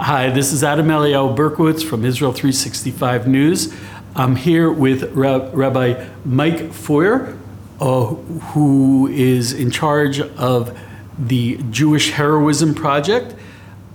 Hi, 0.00 0.30
this 0.30 0.52
is 0.52 0.62
Adam 0.62 0.86
Eliyahu 0.86 1.36
Berkowitz 1.36 1.82
from 1.82 2.04
Israel 2.04 2.30
365 2.32 3.26
News. 3.26 3.74
I'm 4.14 4.36
here 4.36 4.70
with 4.70 5.12
Rabbi 5.12 6.08
Mike 6.24 6.72
Feuer, 6.72 7.36
uh, 7.80 8.04
who 8.04 9.08
is 9.08 9.52
in 9.52 9.72
charge 9.72 10.20
of 10.20 10.78
the 11.18 11.58
Jewish 11.70 12.12
Heroism 12.12 12.76
Project. 12.76 13.34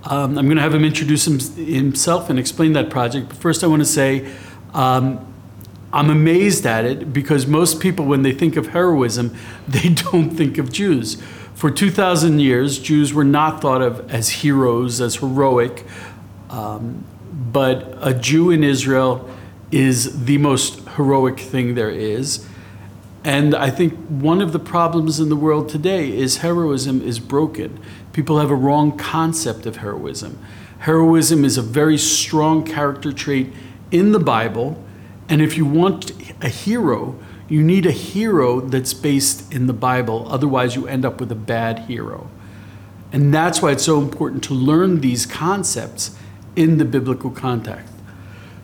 Um, 0.04 0.36
I'm 0.36 0.44
going 0.44 0.56
to 0.56 0.62
have 0.62 0.74
him 0.74 0.84
introduce 0.84 1.26
him, 1.26 1.40
himself 1.64 2.28
and 2.28 2.38
explain 2.38 2.74
that 2.74 2.90
project. 2.90 3.30
But 3.30 3.38
first, 3.38 3.64
I 3.64 3.66
want 3.66 3.80
to 3.80 3.86
say 3.86 4.30
um, 4.74 5.26
I'm 5.90 6.10
amazed 6.10 6.66
at 6.66 6.84
it 6.84 7.14
because 7.14 7.46
most 7.46 7.80
people, 7.80 8.04
when 8.04 8.20
they 8.20 8.32
think 8.32 8.56
of 8.56 8.68
heroism, 8.68 9.34
they 9.66 9.88
don't 9.88 10.28
think 10.28 10.58
of 10.58 10.70
Jews. 10.70 11.16
For 11.54 11.70
2,000 11.70 12.40
years, 12.40 12.78
Jews 12.78 13.14
were 13.14 13.24
not 13.24 13.60
thought 13.60 13.80
of 13.80 14.10
as 14.10 14.28
heroes, 14.28 15.00
as 15.00 15.16
heroic. 15.16 15.84
Um, 16.50 17.04
but 17.52 17.96
a 18.00 18.12
Jew 18.14 18.50
in 18.50 18.64
Israel 18.64 19.28
is 19.70 20.24
the 20.24 20.38
most 20.38 20.80
heroic 20.90 21.38
thing 21.40 21.74
there 21.74 21.90
is. 21.90 22.46
And 23.24 23.54
I 23.54 23.70
think 23.70 23.94
one 24.08 24.42
of 24.42 24.52
the 24.52 24.58
problems 24.58 25.18
in 25.18 25.30
the 25.30 25.36
world 25.36 25.68
today 25.68 26.14
is 26.14 26.38
heroism 26.38 27.00
is 27.00 27.18
broken. 27.18 27.80
People 28.12 28.38
have 28.38 28.50
a 28.50 28.54
wrong 28.54 28.96
concept 28.96 29.64
of 29.66 29.76
heroism. 29.76 30.38
Heroism 30.80 31.44
is 31.44 31.56
a 31.56 31.62
very 31.62 31.96
strong 31.96 32.64
character 32.64 33.12
trait 33.12 33.52
in 33.90 34.12
the 34.12 34.20
Bible. 34.20 34.84
And 35.28 35.40
if 35.40 35.56
you 35.56 35.64
want 35.64 36.12
a 36.42 36.48
hero, 36.48 37.18
you 37.48 37.62
need 37.62 37.86
a 37.86 37.90
hero 37.90 38.60
that's 38.60 38.94
based 38.94 39.52
in 39.52 39.66
the 39.66 39.72
Bible, 39.72 40.26
otherwise, 40.28 40.74
you 40.74 40.86
end 40.86 41.04
up 41.04 41.20
with 41.20 41.30
a 41.30 41.36
bad 41.36 41.80
hero. 41.80 42.28
And 43.12 43.32
that's 43.32 43.62
why 43.62 43.72
it's 43.72 43.84
so 43.84 44.00
important 44.00 44.42
to 44.44 44.54
learn 44.54 45.00
these 45.00 45.26
concepts 45.26 46.16
in 46.56 46.78
the 46.78 46.84
biblical 46.84 47.30
context. 47.30 47.92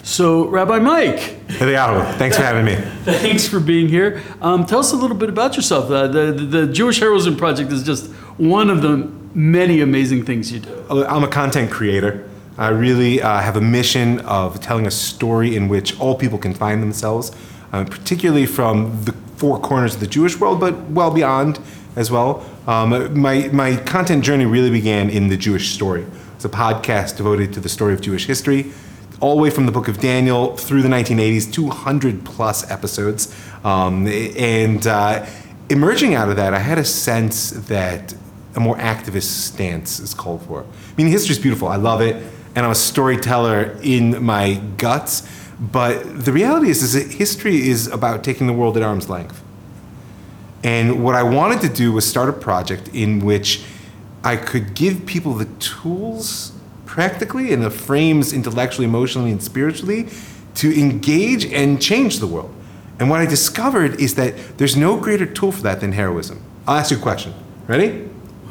So, 0.02 0.46
Rabbi 0.46 0.78
Mike. 0.78 1.18
Hey, 1.50 1.74
Thanks 2.16 2.36
for 2.36 2.42
having 2.42 2.64
me. 2.64 2.74
Thanks 3.04 3.46
for 3.46 3.60
being 3.60 3.88
here. 3.88 4.22
Um, 4.40 4.64
tell 4.64 4.78
us 4.78 4.92
a 4.92 4.96
little 4.96 5.16
bit 5.16 5.28
about 5.28 5.56
yourself. 5.56 5.90
Uh, 5.90 6.06
the, 6.08 6.32
the, 6.32 6.44
the 6.44 6.66
Jewish 6.72 6.98
Heroism 7.00 7.36
Project 7.36 7.70
is 7.70 7.82
just 7.82 8.06
one 8.38 8.70
of 8.70 8.80
the 8.80 9.10
many 9.34 9.82
amazing 9.82 10.24
things 10.24 10.50
you 10.50 10.60
do. 10.60 11.04
I'm 11.04 11.22
a 11.22 11.28
content 11.28 11.70
creator. 11.70 12.28
I 12.56 12.68
really 12.68 13.22
uh, 13.22 13.40
have 13.40 13.56
a 13.56 13.60
mission 13.60 14.20
of 14.20 14.60
telling 14.60 14.86
a 14.86 14.90
story 14.90 15.54
in 15.54 15.68
which 15.68 15.98
all 16.00 16.14
people 16.14 16.38
can 16.38 16.54
find 16.54 16.82
themselves 16.82 17.30
uh, 17.72 17.84
particularly 17.84 18.46
from 18.46 19.04
the 19.04 19.12
four 19.36 19.58
corners 19.58 19.94
of 19.94 20.00
the 20.00 20.06
Jewish 20.06 20.38
world, 20.38 20.60
but 20.60 20.78
well 20.90 21.10
beyond 21.10 21.58
as 21.96 22.10
well. 22.10 22.44
Um, 22.66 23.18
my, 23.18 23.48
my 23.48 23.76
content 23.76 24.24
journey 24.24 24.46
really 24.46 24.70
began 24.70 25.10
in 25.10 25.28
the 25.28 25.36
Jewish 25.36 25.70
story. 25.70 26.06
It's 26.34 26.44
a 26.44 26.48
podcast 26.48 27.16
devoted 27.16 27.52
to 27.54 27.60
the 27.60 27.68
story 27.68 27.94
of 27.94 28.00
Jewish 28.00 28.26
history, 28.26 28.72
all 29.20 29.36
the 29.36 29.42
way 29.42 29.50
from 29.50 29.66
the 29.66 29.72
book 29.72 29.88
of 29.88 29.98
Daniel 29.98 30.56
through 30.56 30.82
the 30.82 30.88
1980s, 30.88 31.52
200 31.52 32.24
plus 32.24 32.70
episodes. 32.70 33.34
Um, 33.64 34.06
and 34.06 34.86
uh, 34.86 35.26
emerging 35.68 36.14
out 36.14 36.28
of 36.28 36.36
that, 36.36 36.54
I 36.54 36.58
had 36.58 36.78
a 36.78 36.84
sense 36.84 37.50
that 37.50 38.14
a 38.56 38.60
more 38.60 38.76
activist 38.76 39.24
stance 39.24 40.00
is 40.00 40.14
called 40.14 40.42
for. 40.42 40.62
I 40.62 40.66
mean, 40.96 41.06
history 41.06 41.32
is 41.32 41.38
beautiful. 41.38 41.68
I 41.68 41.76
love 41.76 42.00
it. 42.00 42.16
And 42.56 42.66
I'm 42.66 42.72
a 42.72 42.74
storyteller 42.74 43.78
in 43.82 44.22
my 44.24 44.54
guts. 44.76 45.28
But 45.60 46.24
the 46.24 46.32
reality 46.32 46.70
is, 46.70 46.82
is 46.82 46.94
that 46.94 47.18
history 47.18 47.68
is 47.68 47.86
about 47.86 48.24
taking 48.24 48.46
the 48.46 48.52
world 48.54 48.76
at 48.78 48.82
arm's 48.82 49.10
length. 49.10 49.42
And 50.64 51.04
what 51.04 51.14
I 51.14 51.22
wanted 51.22 51.60
to 51.62 51.68
do 51.68 51.92
was 51.92 52.08
start 52.08 52.28
a 52.28 52.32
project 52.32 52.88
in 52.94 53.20
which 53.20 53.62
I 54.24 54.36
could 54.36 54.74
give 54.74 55.04
people 55.04 55.34
the 55.34 55.46
tools 55.58 56.52
practically 56.86 57.52
and 57.52 57.62
the 57.62 57.70
frames 57.70 58.32
intellectually, 58.32 58.86
emotionally, 58.86 59.30
and 59.30 59.42
spiritually 59.42 60.08
to 60.56 60.78
engage 60.78 61.44
and 61.46 61.80
change 61.80 62.18
the 62.18 62.26
world. 62.26 62.52
And 62.98 63.08
what 63.08 63.20
I 63.20 63.26
discovered 63.26 64.00
is 64.00 64.14
that 64.16 64.58
there's 64.58 64.76
no 64.76 64.98
greater 64.98 65.26
tool 65.26 65.52
for 65.52 65.62
that 65.62 65.80
than 65.80 65.92
heroism. 65.92 66.42
I'll 66.66 66.78
ask 66.78 66.90
you 66.90 66.98
a 66.98 67.00
question. 67.00 67.32
Ready? 67.66 68.08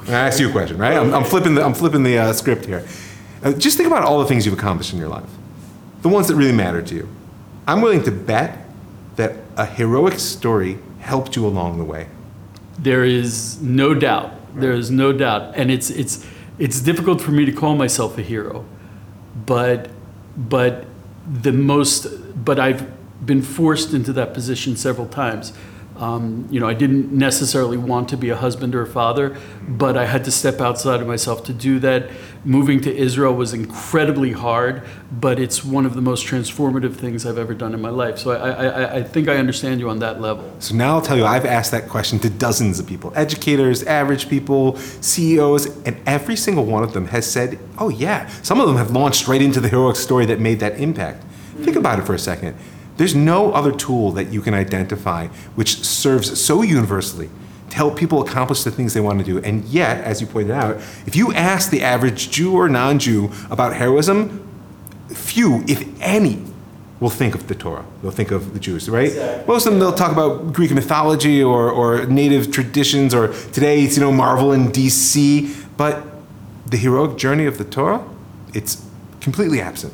I 0.08 0.12
ask 0.12 0.40
you 0.40 0.50
a 0.50 0.52
question, 0.52 0.78
right? 0.78 0.98
I'm, 0.98 1.14
I'm 1.14 1.24
flipping 1.24 1.56
the, 1.56 1.64
I'm 1.64 1.74
flipping 1.74 2.04
the 2.04 2.18
uh, 2.18 2.34
script 2.34 2.66
here. 2.66 2.88
Uh, 3.44 3.54
just 3.54 3.78
think 3.78 3.88
about 3.88 4.04
all 4.04 4.20
the 4.20 4.26
things 4.26 4.46
you've 4.46 4.58
accomplished 4.58 4.94
in 4.94 5.00
your 5.00 5.10
life 5.10 5.30
the 6.02 6.10
ones 6.10 6.28
that 6.28 6.36
really 6.36 6.54
matter 6.54 6.82
to 6.82 6.96
you. 6.96 7.10
I'm 7.68 7.82
willing 7.82 8.04
to 8.04 8.12
bet 8.12 8.66
that 9.16 9.36
a 9.58 9.66
heroic 9.66 10.20
story 10.20 10.80
helped 11.00 11.36
you 11.36 11.46
along 11.46 11.78
the 11.78 11.84
way. 11.84 12.08
There 12.78 13.04
is 13.04 13.62
no 13.62 13.94
doubt. 13.94 14.34
There 14.56 14.72
is 14.72 14.90
no 14.90 15.14
doubt, 15.14 15.56
and 15.56 15.70
it's 15.70 15.90
it's 15.90 16.26
it's 16.58 16.82
difficult 16.82 17.22
for 17.22 17.32
me 17.32 17.46
to 17.46 17.52
call 17.52 17.76
myself 17.76 18.18
a 18.18 18.22
hero, 18.22 18.66
but 19.46 19.90
but 20.36 20.86
the 21.32 21.52
most 21.52 22.08
but 22.44 22.60
I've 22.60 22.88
been 23.26 23.42
forced 23.42 23.94
into 23.94 24.14
that 24.14 24.34
position 24.34 24.76
several 24.76 25.08
times. 25.08 25.54
Um, 26.00 26.48
you 26.50 26.62
know, 26.62 26.68
I 26.68 26.74
didn't 26.74 27.12
necessarily 27.12 27.76
want 27.76 28.08
to 28.10 28.18
be 28.18 28.30
a 28.30 28.36
husband 28.36 28.74
or 28.74 28.82
a 28.82 28.88
father, 28.88 29.38
but 29.68 29.98
I 29.98 30.06
had 30.06 30.24
to 30.26 30.32
step 30.32 30.62
outside 30.62 31.02
of 31.02 31.08
myself 31.08 31.44
to 31.46 31.54
do 31.54 31.78
that. 31.80 32.10
Moving 32.46 32.80
to 32.82 32.96
Israel 32.96 33.34
was 33.34 33.54
incredibly 33.54 34.32
hard, 34.32 34.84
but 35.12 35.40
it's 35.40 35.66
one 35.66 35.86
of 35.86 35.96
the 35.96 36.02
most 36.02 36.26
transformative 36.26 36.96
things 36.96 37.26
I've 37.26 37.38
ever 37.38 37.54
done 37.54 37.74
in 37.74 37.82
my 37.82 37.90
life. 37.90 38.18
So 38.18 38.32
I, 38.32 38.50
I, 38.50 38.96
I 38.96 39.04
think 39.04 39.28
I 39.28 39.36
understand 39.36 39.82
you 39.82 39.90
on 39.90 40.00
that 40.00 40.22
level. 40.22 40.50
So 40.60 40.74
now 40.74 40.96
I'll 40.96 41.02
tell 41.02 41.18
you, 41.18 41.26
I've 41.26 41.46
asked 41.46 41.72
that 41.72 41.90
question 41.90 42.18
to 42.20 42.30
dozens 42.30 42.80
of 42.80 42.88
people 42.88 43.12
educators, 43.16 43.84
average 43.84 44.30
people, 44.30 44.78
CEOs, 44.78 45.66
and 45.84 45.98
every 46.06 46.38
single 46.38 46.64
one 46.64 46.84
of 46.84 46.94
them 46.94 47.08
has 47.08 47.30
said, 47.30 47.60
oh, 47.78 47.90
yeah. 47.90 48.28
Some 48.42 48.62
of 48.62 48.68
them 48.68 48.78
have 48.78 48.92
launched 48.92 49.28
right 49.28 49.42
into 49.42 49.60
the 49.60 49.68
heroic 49.68 49.98
story 49.98 50.26
that 50.28 50.40
made 50.40 50.62
that 50.62 50.80
impact. 50.80 51.26
Think 51.58 51.76
about 51.76 52.00
it 52.00 52.06
for 52.06 52.14
a 52.14 52.20
second. 52.20 52.56
There's 53.00 53.16
no 53.16 53.54
other 53.54 53.72
tool 53.72 54.12
that 54.12 54.26
you 54.26 54.42
can 54.42 54.54
identify 54.54 55.28
which 55.56 55.86
serves 55.86 56.38
so 56.38 56.62
universally 56.64 57.30
to 57.70 57.76
help 57.78 57.96
people 57.96 58.22
accomplish 58.22 58.64
the 58.64 58.72
things 58.72 58.94
they 58.94 59.00
want 59.00 59.20
to 59.20 59.26
do. 59.26 59.40
And 59.40 59.64
yet, 59.64 60.04
as 60.04 60.20
you 60.20 60.28
pointed 60.28 60.52
out, 60.52 60.76
if 61.06 61.16
you 61.16 61.32
ask 61.34 61.72
the 61.72 61.82
average 61.82 62.30
Jew 62.30 62.54
or 62.54 62.68
non 62.68 63.00
Jew 63.00 63.32
about 63.50 63.74
heroism, 63.74 64.46
few, 65.08 65.64
if 65.66 65.88
any, 66.02 66.44
will 67.00 67.10
think 67.10 67.36
of 67.36 67.48
the 67.48 67.56
Torah. 67.56 67.86
They'll 68.02 68.12
think 68.12 68.32
of 68.32 68.54
the 68.54 68.60
Jews, 68.60 68.90
right? 68.90 69.08
Exactly. 69.08 69.48
Most 69.48 69.66
of 69.66 69.72
them 69.72 69.80
they'll 69.80 69.94
talk 69.94 70.12
about 70.12 70.52
Greek 70.52 70.72
mythology 70.72 71.42
or, 71.42 71.72
or 71.72 72.06
native 72.08 72.52
traditions, 72.52 73.14
or 73.14 73.30
today 73.54 73.86
it's 73.86 73.96
you 73.96 74.04
know 74.04 74.12
Marvel 74.12 74.52
and 74.52 74.74
DC. 74.74 75.68
But 75.78 76.06
the 76.66 76.76
heroic 76.76 77.18
journey 77.18 77.46
of 77.46 77.58
the 77.60 77.64
Torah, 77.64 78.06
it's 78.54 78.86
completely 79.22 79.62
absent 79.62 79.94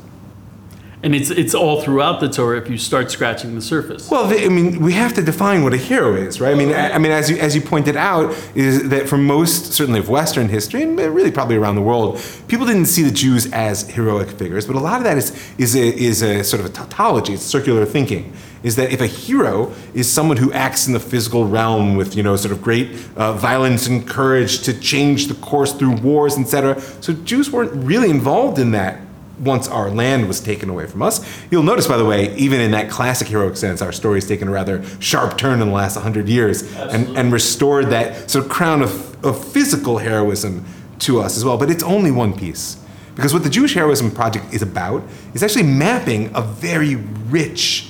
and 1.06 1.14
it's 1.14 1.30
it's 1.30 1.54
all 1.54 1.84
throughout 1.84 2.20
the 2.20 2.28
Torah 2.28 2.58
if 2.58 2.68
you 2.68 2.80
start 2.80 3.12
scratching 3.12 3.54
the 3.54 3.62
surface. 3.62 4.10
Well, 4.10 4.26
I 4.26 4.50
mean, 4.50 4.82
we 4.82 4.94
have 4.94 5.14
to 5.14 5.22
define 5.22 5.64
what 5.64 5.72
a 5.72 5.78
hero 5.78 6.16
is, 6.16 6.42
right? 6.42 6.52
I 6.52 6.58
mean, 6.58 6.74
I, 6.74 6.94
I 6.94 6.98
mean, 6.98 7.12
as 7.12 7.30
you 7.30 7.38
as 7.38 7.54
you 7.54 7.62
pointed 7.62 7.96
out, 7.96 8.36
is 8.56 8.90
that 8.90 9.08
for 9.08 9.18
most 9.18 9.72
certainly 9.74 10.00
of 10.00 10.10
Western 10.10 10.50
history 10.50 10.82
and 10.82 10.98
really 10.98 11.32
probably 11.32 11.58
around 11.58 11.76
the 11.76 11.84
world, 11.84 12.20
people 12.48 12.66
didn't 12.66 12.88
see 12.88 13.04
the 13.04 13.12
Jews 13.12 13.46
as 13.54 13.88
heroic 13.88 14.32
figures, 14.32 14.66
but 14.66 14.76
a 14.76 14.80
lot 14.80 14.98
of 14.98 15.04
that 15.04 15.16
is 15.16 15.32
is 15.60 15.76
a, 15.76 15.96
is 15.96 16.24
a 16.24 16.44
sort 16.44 16.60
of 16.60 16.66
a 16.66 16.74
tautology, 16.74 17.34
it's 17.34 17.44
circular 17.44 17.86
thinking. 17.86 18.34
Is 18.64 18.76
that 18.78 18.92
if 18.92 19.00
a 19.00 19.06
hero 19.06 19.72
is 19.94 20.12
someone 20.12 20.38
who 20.38 20.52
acts 20.52 20.88
in 20.88 20.94
the 20.94 21.00
physical 21.00 21.48
realm 21.48 21.96
with 21.98 22.16
you 22.16 22.24
know 22.24 22.36
sort 22.36 22.52
of 22.52 22.64
great 22.64 22.90
uh, 23.16 23.34
violence 23.34 23.86
and 23.86 24.08
courage 24.08 24.64
to 24.64 24.74
change 24.74 25.28
the 25.28 25.36
course 25.36 25.72
through 25.72 25.98
wars, 25.98 26.36
etc. 26.36 26.82
So 27.02 27.14
Jews 27.14 27.52
weren't 27.52 27.74
really 27.74 28.10
involved 28.10 28.58
in 28.58 28.72
that 28.72 29.05
once 29.40 29.68
our 29.68 29.90
land 29.90 30.28
was 30.28 30.40
taken 30.40 30.70
away 30.70 30.88
from 30.88 31.02
us. 31.02 31.26
You'll 31.52 31.64
notice, 31.64 31.88
by 31.88 31.98
the 31.98 32.06
way, 32.06 32.36
even 32.36 32.62
in 32.62 32.72
that 32.72 32.90
classic 32.90 33.28
heroic 33.28 33.58
sense, 33.58 33.82
our 33.82 33.92
story 33.92 34.18
has 34.18 34.28
taken 34.28 34.48
a 34.48 34.52
rather 34.52 34.84
sharp 35.00 35.38
turn 35.38 35.62
in 35.62 35.68
the 35.68 35.74
last 35.74 35.96
100 35.96 36.30
years 36.30 36.64
and, 36.76 37.18
and 37.18 37.32
restored 37.32 37.88
that 37.88 38.30
sort 38.30 38.46
of 38.46 38.52
crown 38.52 38.82
of, 38.82 39.26
of 39.26 39.44
physical 39.44 39.98
heroism 39.98 40.66
to 41.00 41.20
us 41.20 41.38
as 41.38 41.44
well. 41.44 41.58
But 41.58 41.70
it's 41.70 41.84
only 41.84 42.12
one 42.12 42.38
piece. 42.38 42.82
Because 43.16 43.34
what 43.34 43.44
the 43.44 43.50
Jewish 43.50 43.74
Heroism 43.74 44.12
Project 44.12 44.54
is 44.54 44.62
about 44.62 45.04
is 45.34 45.42
actually 45.42 45.64
mapping 45.64 46.32
a 46.36 46.42
very 46.42 46.96
rich 46.96 47.90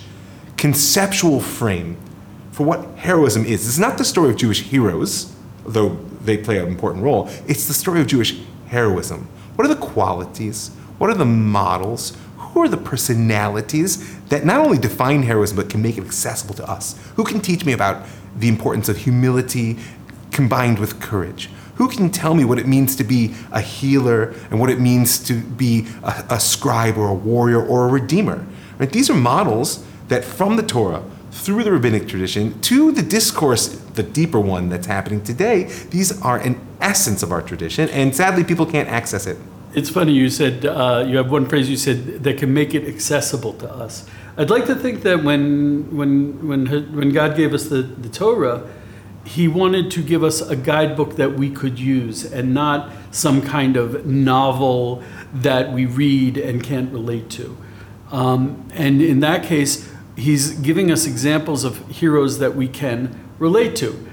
conceptual 0.55 1.39
frame 1.41 1.97
for 2.51 2.65
what 2.65 2.85
heroism 2.97 3.43
is. 3.43 3.67
It's 3.67 3.79
not 3.79 3.97
the 3.97 4.05
story 4.05 4.29
of 4.29 4.37
Jewish 4.37 4.61
heroes, 4.61 5.35
though 5.65 5.97
they 6.21 6.37
play 6.37 6.57
an 6.59 6.67
important 6.67 7.03
role, 7.03 7.29
it's 7.47 7.67
the 7.67 7.73
story 7.73 8.01
of 8.01 8.07
Jewish 8.07 8.39
heroism. 8.67 9.27
What 9.55 9.65
are 9.65 9.73
the 9.73 9.79
qualities? 9.79 10.71
What 10.97 11.09
are 11.09 11.15
the 11.15 11.25
models? 11.25 12.15
Who 12.37 12.61
are 12.61 12.69
the 12.69 12.77
personalities 12.77 14.17
that 14.29 14.45
not 14.45 14.59
only 14.59 14.77
define 14.77 15.23
heroism 15.23 15.57
but 15.57 15.69
can 15.69 15.81
make 15.81 15.97
it 15.97 16.05
accessible 16.05 16.55
to 16.55 16.69
us? 16.69 16.97
Who 17.15 17.23
can 17.23 17.41
teach 17.41 17.65
me 17.65 17.73
about 17.73 18.05
the 18.35 18.47
importance 18.47 18.87
of 18.87 18.97
humility 18.97 19.77
combined 20.31 20.79
with 20.79 21.01
courage? 21.01 21.49
Who 21.75 21.89
can 21.89 22.09
tell 22.09 22.33
me 22.33 22.45
what 22.45 22.57
it 22.57 22.67
means 22.67 22.95
to 22.95 23.03
be 23.03 23.35
a 23.51 23.59
healer 23.59 24.33
and 24.49 24.59
what 24.59 24.69
it 24.69 24.79
means 24.79 25.19
to 25.27 25.41
be 25.41 25.87
a, 26.03 26.25
a 26.31 26.39
scribe 26.39 26.97
or 26.97 27.09
a 27.09 27.13
warrior 27.13 27.61
or 27.61 27.89
a 27.89 27.91
redeemer? 27.91 28.45
Right? 28.79 28.89
These 28.89 29.09
are 29.09 29.15
models 29.15 29.83
that 30.07 30.23
from 30.23 30.55
the 30.55 30.63
Torah 30.63 31.03
through 31.31 31.63
the 31.65 31.71
rabbinic 31.71 32.07
tradition 32.07 32.59
to 32.61 32.93
the 32.93 33.01
discourse, 33.01 33.67
the 33.67 34.03
deeper 34.03 34.39
one 34.39 34.69
that's 34.69 34.87
happening 34.87 35.21
today, 35.21 35.63
these 35.89 36.21
are 36.21 36.39
an 36.39 36.57
essence 36.79 37.21
of 37.21 37.33
our 37.33 37.41
tradition, 37.41 37.89
and 37.89 38.15
sadly, 38.15 38.45
people 38.45 38.65
can't 38.65 38.87
access 38.87 39.27
it 39.27 39.37
It's 39.75 39.89
funny 39.89 40.13
you 40.13 40.29
said 40.29 40.65
uh, 40.65 41.03
you 41.05 41.17
have 41.17 41.29
one 41.29 41.49
phrase 41.49 41.69
you 41.69 41.75
said 41.75 42.23
that 42.23 42.37
can 42.37 42.53
make 42.53 42.73
it 42.73 42.87
accessible 42.87 43.51
to 43.55 43.69
us. 43.69 44.07
I'd 44.37 44.49
like 44.49 44.67
to 44.67 44.75
think 44.75 45.03
that 45.03 45.21
when 45.21 45.95
when 45.97 46.47
when 46.47 46.65
when 46.95 47.09
God 47.09 47.35
gave 47.35 47.53
us 47.53 47.65
the, 47.65 47.81
the 47.81 48.07
Torah, 48.07 48.69
He 49.25 49.49
wanted 49.49 49.91
to 49.91 50.01
give 50.01 50.23
us 50.23 50.39
a 50.39 50.55
guidebook 50.55 51.17
that 51.17 51.33
we 51.33 51.49
could 51.49 51.77
use 51.77 52.23
and 52.23 52.53
not 52.53 52.89
some 53.11 53.41
kind 53.41 53.75
of 53.75 54.05
novel 54.05 55.03
that 55.33 55.73
we 55.73 55.85
read 55.85 56.37
and 56.37 56.63
can't 56.63 56.93
relate 56.93 57.29
to. 57.31 57.57
Um, 58.13 58.65
and 58.73 59.01
in 59.01 59.19
that 59.19 59.43
case, 59.43 59.91
He's 60.15 60.51
giving 60.51 60.89
us 60.89 61.05
examples 61.05 61.65
of 61.65 61.85
heroes 61.89 62.39
that 62.39 62.55
we 62.55 62.69
can 62.69 63.13
relate 63.39 63.75
to 63.77 64.07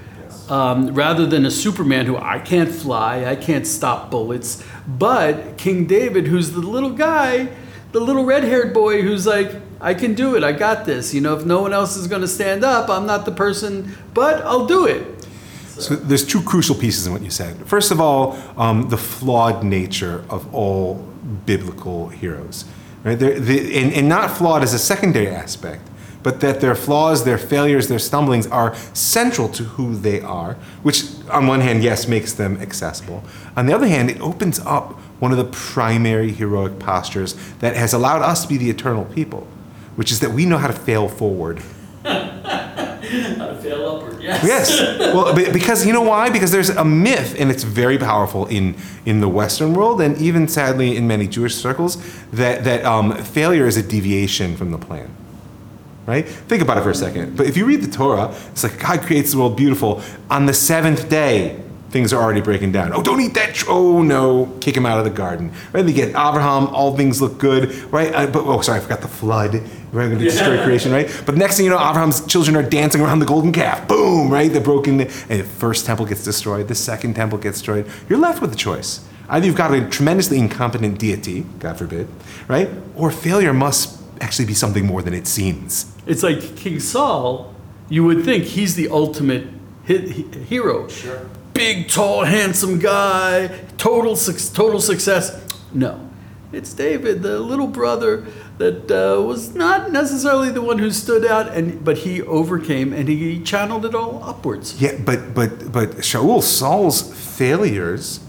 um, 0.49 0.93
rather 0.93 1.25
than 1.25 1.45
a 1.45 1.51
Superman 1.51 2.05
who 2.05 2.17
I 2.17 2.39
can't 2.39 2.69
fly, 2.69 3.25
I 3.25 3.35
can't 3.35 3.65
stop 3.65 4.11
bullets, 4.11 4.63
but 4.87 5.57
King 5.57 5.85
David, 5.85 6.27
who's 6.27 6.51
the 6.51 6.59
little 6.59 6.91
guy, 6.91 7.49
the 7.91 7.99
little 7.99 8.25
red 8.25 8.43
haired 8.43 8.73
boy 8.73 9.01
who's 9.01 9.25
like, 9.25 9.51
I 9.79 9.93
can 9.93 10.13
do 10.15 10.35
it, 10.35 10.43
I 10.43 10.51
got 10.51 10.85
this. 10.85 11.13
You 11.13 11.21
know, 11.21 11.35
if 11.35 11.45
no 11.45 11.61
one 11.61 11.73
else 11.73 11.95
is 11.95 12.07
going 12.07 12.21
to 12.21 12.27
stand 12.27 12.63
up, 12.63 12.89
I'm 12.89 13.05
not 13.05 13.25
the 13.25 13.31
person, 13.31 13.95
but 14.13 14.43
I'll 14.43 14.65
do 14.65 14.85
it. 14.85 15.27
So 15.67 15.95
there's 15.95 16.25
two 16.25 16.41
crucial 16.41 16.75
pieces 16.75 17.07
in 17.07 17.13
what 17.13 17.21
you 17.21 17.31
said. 17.31 17.57
First 17.65 17.91
of 17.91 17.99
all, 17.99 18.37
um, 18.57 18.89
the 18.89 18.97
flawed 18.97 19.63
nature 19.63 20.23
of 20.29 20.53
all 20.53 20.95
biblical 21.45 22.09
heroes, 22.09 22.65
right? 23.03 23.15
They, 23.15 23.81
and, 23.81 23.91
and 23.91 24.07
not 24.07 24.31
flawed 24.31 24.61
as 24.61 24.73
a 24.73 24.79
secondary 24.79 25.29
aspect, 25.29 25.81
but 26.23 26.39
that 26.39 26.61
their 26.61 26.73
flaws, 26.73 27.25
their 27.25 27.37
failures, 27.37 27.89
their 27.89 27.99
stumblings 27.99 28.47
are 28.47 28.73
central 28.93 29.49
to 29.49 29.63
who 29.63 29.95
they 29.95 30.21
are, 30.21 30.53
which, 30.81 31.03
on 31.29 31.47
one 31.47 31.59
hand, 31.59 31.83
yes, 31.83 32.07
makes 32.07 32.33
them 32.33 32.59
accessible. 32.61 33.23
On 33.55 33.65
the 33.65 33.75
other 33.75 33.87
hand, 33.87 34.09
it 34.09 34.19
opens 34.21 34.59
up 34.59 34.93
one 35.19 35.31
of 35.31 35.37
the 35.37 35.45
primary 35.45 36.31
heroic 36.31 36.79
postures 36.79 37.35
that 37.59 37.75
has 37.75 37.93
allowed 37.93 38.21
us 38.21 38.43
to 38.43 38.47
be 38.47 38.57
the 38.57 38.69
eternal 38.69 39.05
people, 39.05 39.45
which 39.95 40.11
is 40.11 40.21
that 40.21 40.31
we 40.31 40.45
know 40.45 40.57
how 40.57 40.67
to 40.67 40.73
fail 40.73 41.07
forward. 41.07 41.61
How 43.03 43.47
to 43.47 43.55
fail 43.61 43.87
upward, 43.87 44.23
yes. 44.23 44.43
Yes. 44.43 44.79
Well, 45.13 45.35
because 45.35 45.85
you 45.85 45.93
know 45.93 46.01
why? 46.01 46.31
Because 46.31 46.51
there's 46.51 46.69
a 46.69 46.83
myth, 46.83 47.35
and 47.37 47.51
it's 47.51 47.63
very 47.63 47.99
powerful 47.99 48.47
in, 48.47 48.75
in 49.05 49.19
the 49.19 49.27
Western 49.27 49.75
world, 49.75 50.01
and 50.01 50.17
even 50.17 50.47
sadly 50.47 50.95
in 50.97 51.07
many 51.07 51.27
Jewish 51.27 51.53
circles, 51.53 51.97
that, 52.31 52.63
that 52.63 52.85
um, 52.85 53.15
failure 53.23 53.67
is 53.67 53.77
a 53.77 53.83
deviation 53.83 54.57
from 54.57 54.71
the 54.71 54.79
plan 54.79 55.15
right? 56.05 56.27
Think 56.27 56.61
about 56.61 56.77
it 56.77 56.81
for 56.81 56.89
a 56.89 56.95
second. 56.95 57.37
But 57.37 57.47
if 57.47 57.57
you 57.57 57.65
read 57.65 57.81
the 57.81 57.91
Torah, 57.91 58.35
it's 58.51 58.63
like 58.63 58.79
God 58.79 59.01
creates 59.01 59.31
the 59.31 59.39
world 59.39 59.55
beautiful. 59.57 60.01
On 60.29 60.45
the 60.45 60.53
seventh 60.53 61.09
day, 61.09 61.59
things 61.89 62.11
are 62.11 62.21
already 62.21 62.41
breaking 62.41 62.71
down. 62.71 62.91
Oh, 62.91 63.03
don't 63.03 63.21
eat 63.21 63.35
that. 63.35 63.53
Tr- 63.53 63.67
oh 63.69 64.01
no, 64.01 64.57
kick 64.59 64.75
him 64.75 64.85
out 64.85 64.97
of 64.97 65.05
the 65.05 65.11
garden. 65.11 65.53
Right? 65.71 65.85
They 65.85 65.93
get 65.93 66.09
Abraham. 66.09 66.67
All 66.67 66.97
things 66.97 67.21
look 67.21 67.37
good. 67.37 67.71
Right? 67.91 68.13
Uh, 68.13 68.27
but 68.27 68.43
oh, 68.45 68.59
sorry, 68.61 68.79
I 68.79 68.81
forgot 68.81 69.01
the 69.01 69.07
flood. 69.07 69.53
We're 69.93 70.07
going 70.07 70.17
to 70.17 70.25
destroy 70.25 70.61
creation, 70.63 70.91
right? 70.91 71.07
But 71.23 71.35
next 71.35 71.57
thing 71.57 71.65
you 71.65 71.71
know, 71.71 71.77
Abraham's 71.77 72.25
children 72.25 72.55
are 72.55 72.67
dancing 72.67 72.99
around 72.99 73.19
the 73.19 73.27
golden 73.27 73.51
calf. 73.51 73.87
Boom! 73.87 74.31
Right? 74.31 74.51
The 74.51 74.59
broken. 74.59 75.01
And 75.01 75.09
the 75.09 75.43
first 75.43 75.85
temple 75.85 76.07
gets 76.07 76.23
destroyed. 76.23 76.67
The 76.67 76.75
second 76.75 77.13
temple 77.13 77.37
gets 77.37 77.59
destroyed. 77.59 77.87
You're 78.09 78.19
left 78.19 78.41
with 78.41 78.51
a 78.51 78.55
choice. 78.57 79.05
Either 79.29 79.45
you've 79.45 79.55
got 79.55 79.73
a 79.73 79.87
tremendously 79.87 80.37
incompetent 80.37 80.99
deity, 80.99 81.41
God 81.59 81.77
forbid, 81.77 82.07
right? 82.47 82.69
Or 82.95 83.09
failure 83.09 83.53
must 83.53 84.02
actually 84.23 84.45
be 84.45 84.53
something 84.53 84.85
more 84.85 85.01
than 85.01 85.13
it 85.13 85.27
seems. 85.27 85.93
It's 86.07 86.23
like 86.23 86.55
King 86.55 86.79
Saul, 86.79 87.53
you 87.89 88.03
would 88.05 88.23
think 88.23 88.45
he's 88.45 88.75
the 88.75 88.87
ultimate 88.89 89.45
hi- 89.87 90.07
hi- 90.07 90.39
hero. 90.39 90.87
Sure. 90.87 91.29
Big, 91.53 91.89
tall, 91.89 92.23
handsome 92.23 92.79
guy, 92.79 93.47
total, 93.77 94.15
suc- 94.15 94.53
total 94.55 94.79
success. 94.79 95.39
No. 95.73 96.09
It's 96.51 96.73
David, 96.73 97.21
the 97.23 97.39
little 97.39 97.67
brother 97.67 98.25
that 98.59 98.89
uh, 98.91 99.21
was 99.23 99.53
not 99.55 99.91
necessarily 99.91 100.51
the 100.51 100.61
one 100.61 100.77
who 100.77 100.91
stood 100.91 101.25
out, 101.25 101.47
and 101.57 101.83
but 101.83 101.97
he 101.99 102.21
overcame 102.21 102.93
and 102.93 103.09
he 103.09 103.41
channeled 103.43 103.85
it 103.85 103.95
all 103.95 104.23
upwards. 104.23 104.79
Yeah, 104.79 104.95
but 105.03 105.33
but 105.33 105.71
but 105.71 105.89
Shaul, 106.09 106.41
Saul's 106.43 107.01
failures, 107.37 108.19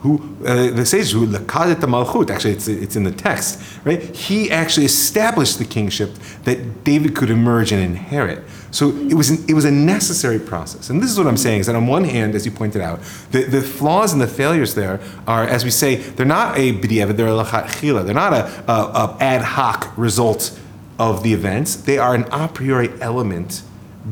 who 0.00 0.36
uh, 0.46 0.70
the 0.70 0.86
sages 0.86 1.10
who 1.10 1.26
lakadet 1.26 1.80
malchut, 1.80 2.30
actually 2.30 2.52
it's 2.52 2.68
it's 2.68 2.94
in 2.94 3.02
the 3.02 3.10
text, 3.10 3.60
right? 3.84 4.00
He 4.14 4.50
actually 4.50 4.86
established 4.86 5.58
the 5.58 5.64
kingship 5.64 6.14
that 6.44 6.84
David 6.84 7.16
could 7.16 7.30
emerge 7.30 7.72
and 7.72 7.82
inherit. 7.82 8.44
So 8.70 8.90
it 8.90 9.14
was 9.14 9.30
an, 9.30 9.44
it 9.48 9.54
was 9.54 9.64
a 9.64 9.70
necessary 9.70 10.38
process, 10.38 10.90
and 10.90 11.02
this 11.02 11.10
is 11.10 11.18
what 11.18 11.26
I'm 11.26 11.36
saying 11.36 11.60
is 11.60 11.66
that 11.66 11.74
on 11.74 11.86
one 11.86 12.04
hand, 12.04 12.34
as 12.34 12.44
you 12.44 12.52
pointed 12.52 12.80
out, 12.80 13.00
the, 13.32 13.44
the 13.44 13.60
flaws 13.60 14.12
and 14.12 14.22
the 14.22 14.28
failures 14.28 14.74
there 14.74 15.00
are, 15.26 15.44
as 15.44 15.64
we 15.64 15.70
say, 15.70 15.96
they're 15.96 16.26
not 16.26 16.56
a 16.56 16.74
b'diavad, 16.74 17.16
they're 17.16 17.28
a 17.28 17.44
lachatchila, 17.44 18.04
they're 18.04 18.14
not 18.14 18.32
a, 18.32 18.70
a, 18.70 18.72
a 18.72 19.16
ad 19.20 19.42
hoc 19.42 19.96
result 19.96 20.58
of 20.98 21.22
the 21.22 21.32
events. 21.32 21.74
They 21.74 21.98
are 21.98 22.14
an 22.14 22.24
a 22.30 22.46
priori 22.48 22.90
element 23.00 23.62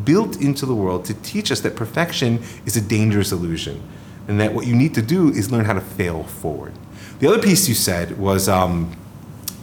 built 0.05 0.41
into 0.41 0.67
the 0.67 0.75
world 0.75 1.05
to 1.05 1.15
teach 1.15 1.53
us 1.53 1.61
that 1.61 1.77
perfection 1.77 2.43
is 2.65 2.77
a 2.77 2.81
dangerous 2.81 3.31
illusion 3.31 3.81
and 4.29 4.41
that 4.41 4.53
what 4.53 4.67
you 4.67 4.75
need 4.75 4.95
to 4.95 5.03
do 5.03 5.29
is 5.29 5.51
learn 5.51 5.65
how 5.65 5.75
to 5.75 5.81
fail 5.81 6.25
forward. 6.25 6.73
The 7.19 7.29
other 7.29 7.41
piece 7.41 7.69
you 7.69 7.75
said 7.75 8.19
was 8.19 8.49
um, 8.49 8.95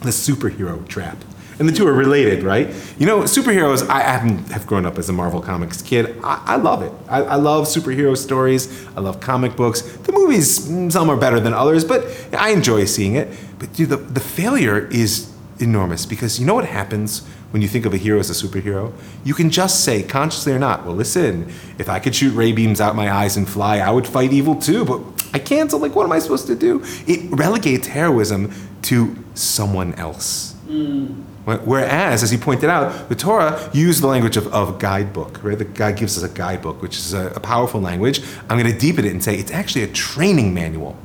the 0.00 0.10
superhero 0.10 0.86
trap. 0.88 1.18
And 1.58 1.68
the 1.68 1.72
two 1.72 1.86
are 1.86 1.92
related, 1.92 2.42
right? 2.42 2.68
You 2.98 3.06
know, 3.06 3.20
superheroes, 3.20 3.88
I 3.88 4.00
have 4.00 4.66
grown 4.66 4.84
up 4.84 4.98
as 4.98 5.08
a 5.08 5.12
Marvel 5.12 5.40
Comics 5.40 5.82
kid. 5.82 6.18
I, 6.24 6.42
I 6.46 6.56
love 6.56 6.82
it. 6.82 6.90
I, 7.08 7.22
I 7.22 7.34
love 7.36 7.66
superhero 7.66 8.16
stories. 8.16 8.86
I 8.96 9.00
love 9.00 9.20
comic 9.20 9.54
books. 9.54 9.82
The 9.82 10.12
movies, 10.12 10.68
mm, 10.68 10.90
some 10.90 11.08
are 11.10 11.16
better 11.16 11.38
than 11.38 11.54
others, 11.54 11.84
but 11.84 12.04
I 12.36 12.50
enjoy 12.50 12.86
seeing 12.86 13.14
it. 13.14 13.28
But 13.60 13.72
dude, 13.72 13.90
the, 13.90 13.98
the 13.98 14.20
failure 14.20 14.88
is 14.88 15.32
enormous 15.60 16.06
because 16.06 16.40
you 16.40 16.46
know 16.46 16.54
what 16.54 16.66
happens 16.66 17.22
when 17.54 17.62
you 17.62 17.68
think 17.68 17.86
of 17.86 17.94
a 17.94 17.96
hero 17.96 18.18
as 18.18 18.28
a 18.30 18.32
superhero? 18.32 18.92
You 19.22 19.32
can 19.32 19.48
just 19.48 19.84
say, 19.84 20.02
consciously 20.02 20.52
or 20.52 20.58
not, 20.58 20.84
well, 20.84 20.96
listen, 20.96 21.52
if 21.78 21.88
I 21.88 22.00
could 22.00 22.12
shoot 22.12 22.32
ray 22.34 22.50
beams 22.50 22.80
out 22.80 22.96
my 22.96 23.12
eyes 23.12 23.36
and 23.36 23.48
fly, 23.48 23.78
I 23.78 23.92
would 23.92 24.08
fight 24.08 24.32
evil 24.32 24.56
too, 24.56 24.84
but 24.84 25.00
I 25.32 25.38
can't, 25.38 25.70
so 25.70 25.76
like, 25.76 25.94
what 25.94 26.02
am 26.02 26.10
I 26.10 26.18
supposed 26.18 26.48
to 26.48 26.56
do? 26.56 26.82
It 27.06 27.30
relegates 27.30 27.86
heroism 27.86 28.52
to 28.82 29.16
someone 29.34 29.94
else. 29.94 30.56
Mm. 30.66 31.22
Whereas, 31.44 32.24
as 32.24 32.32
you 32.32 32.38
pointed 32.38 32.70
out, 32.70 33.08
the 33.08 33.14
Torah 33.14 33.70
used 33.72 34.02
the 34.02 34.08
language 34.08 34.36
of, 34.36 34.52
of 34.52 34.80
guidebook, 34.80 35.40
right? 35.44 35.56
The 35.56 35.64
God 35.64 35.96
gives 35.96 36.18
us 36.18 36.28
a 36.28 36.34
guidebook, 36.34 36.82
which 36.82 36.96
is 36.96 37.14
a, 37.14 37.28
a 37.36 37.40
powerful 37.40 37.80
language. 37.80 38.20
I'm 38.50 38.58
going 38.58 38.72
to 38.72 38.76
deepen 38.76 39.04
it 39.04 39.12
and 39.12 39.22
say 39.22 39.36
it's 39.36 39.52
actually 39.52 39.84
a 39.84 39.92
training 39.92 40.54
manual, 40.54 40.96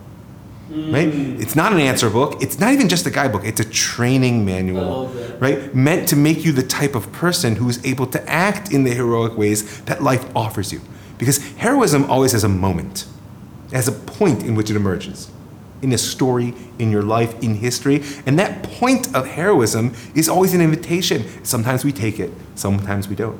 right? 0.69 1.07
It's 1.07 1.56
not 1.56 1.74
an 1.74 1.80
answer 1.80 2.10
book. 2.10 2.42
It's 2.42 2.60
not 2.60 2.74
even 2.74 2.89
just 2.89 3.06
a 3.06 3.12
guidebook. 3.12 3.44
It's 3.44 3.60
a 3.60 3.69
training 3.69 4.45
manual, 4.45 5.08
right? 5.39 5.74
Meant 5.74 6.08
to 6.10 6.15
make 6.15 6.46
you 6.46 6.51
the 6.51 6.63
type 6.63 6.96
of 6.96 7.12
person 7.12 7.55
who 7.55 7.70
is 7.70 7.84
able 7.86 8.05
to 8.08 8.29
act 8.29 8.72
in 8.72 8.84
the 8.84 8.94
heroic 8.94 9.38
ways 9.38 9.82
that 9.82 10.03
life 10.03 10.25
offers 10.36 10.72
you. 10.72 10.82
Because 11.17 11.38
heroism 11.53 12.10
always 12.10 12.32
has 12.32 12.44
a 12.44 12.50
moment, 12.50 13.05
it 13.67 13.75
has 13.75 13.88
a 13.88 13.91
point 13.91 14.44
in 14.44 14.55
which 14.55 14.70
it 14.70 14.75
emerges 14.75 15.29
in 15.82 15.94
a 15.94 15.98
story, 15.98 16.53
in 16.77 16.91
your 16.91 17.03
life, 17.03 17.41
in 17.41 17.55
history. 17.55 18.03
And 18.25 18.38
that 18.38 18.63
point 18.63 19.15
of 19.15 19.25
heroism 19.27 19.94
is 20.13 20.27
always 20.27 20.53
an 20.53 20.62
invitation. 20.62 21.25
Sometimes 21.46 21.86
we 21.86 21.91
take 21.91 22.20
it, 22.20 22.32
sometimes 22.55 23.08
we 23.08 23.15
don't. 23.15 23.39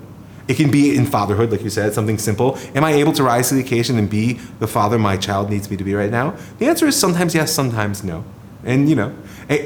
It 0.50 0.58
can 0.58 0.72
be 0.72 0.96
in 0.96 1.06
fatherhood, 1.06 1.52
like 1.52 1.62
you 1.62 1.70
said, 1.70 1.94
something 1.94 2.18
simple. 2.18 2.58
Am 2.74 2.84
I 2.84 2.94
able 2.94 3.14
to 3.14 3.24
rise 3.24 3.50
to 3.50 3.54
the 3.54 3.62
occasion 3.62 4.00
and 4.00 4.10
be 4.10 4.34
the 4.60 4.68
father 4.68 4.98
my 4.98 5.16
child 5.16 5.52
needs 5.52 5.70
me 5.70 5.78
to 5.78 5.84
be 5.84 5.94
right 5.94 6.10
now? 6.10 6.36
The 6.58 6.66
answer 6.66 6.88
is 6.88 7.00
sometimes 7.00 7.36
yes, 7.36 7.54
sometimes 7.54 8.04
no. 8.04 8.26
And 8.64 8.90
you 8.90 8.96
know, 8.96 9.16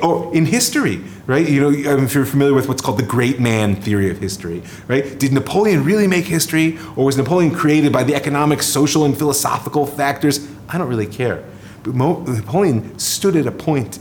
or 0.04 0.36
in 0.36 0.46
history, 0.46 1.02
right? 1.26 1.48
You 1.48 1.62
know, 1.62 1.72
if 2.04 2.14
you're 2.14 2.26
familiar 2.26 2.54
with 2.54 2.68
what's 2.68 2.82
called 2.82 3.00
the 3.00 3.06
great 3.06 3.40
man 3.40 3.78
theory 3.78 4.12
of 4.12 4.18
history, 4.20 4.62
right? 4.90 5.18
Did 5.18 5.32
Napoleon 5.32 5.86
really 5.86 6.06
make 6.06 6.26
history, 6.26 6.78
or 6.98 7.06
was 7.06 7.16
Napoleon 7.16 7.56
created 7.56 7.94
by 7.94 8.04
the 8.04 8.14
economic, 8.14 8.62
social, 8.62 9.06
and 9.06 9.18
philosophical 9.18 9.86
factors? 9.86 10.48
I 10.68 10.78
don't 10.78 10.90
really 10.90 11.08
care. 11.08 11.46
But 11.84 11.96
Napoleon 11.96 13.00
stood 13.00 13.38
at 13.38 13.48
a 13.48 13.52
point 13.52 14.00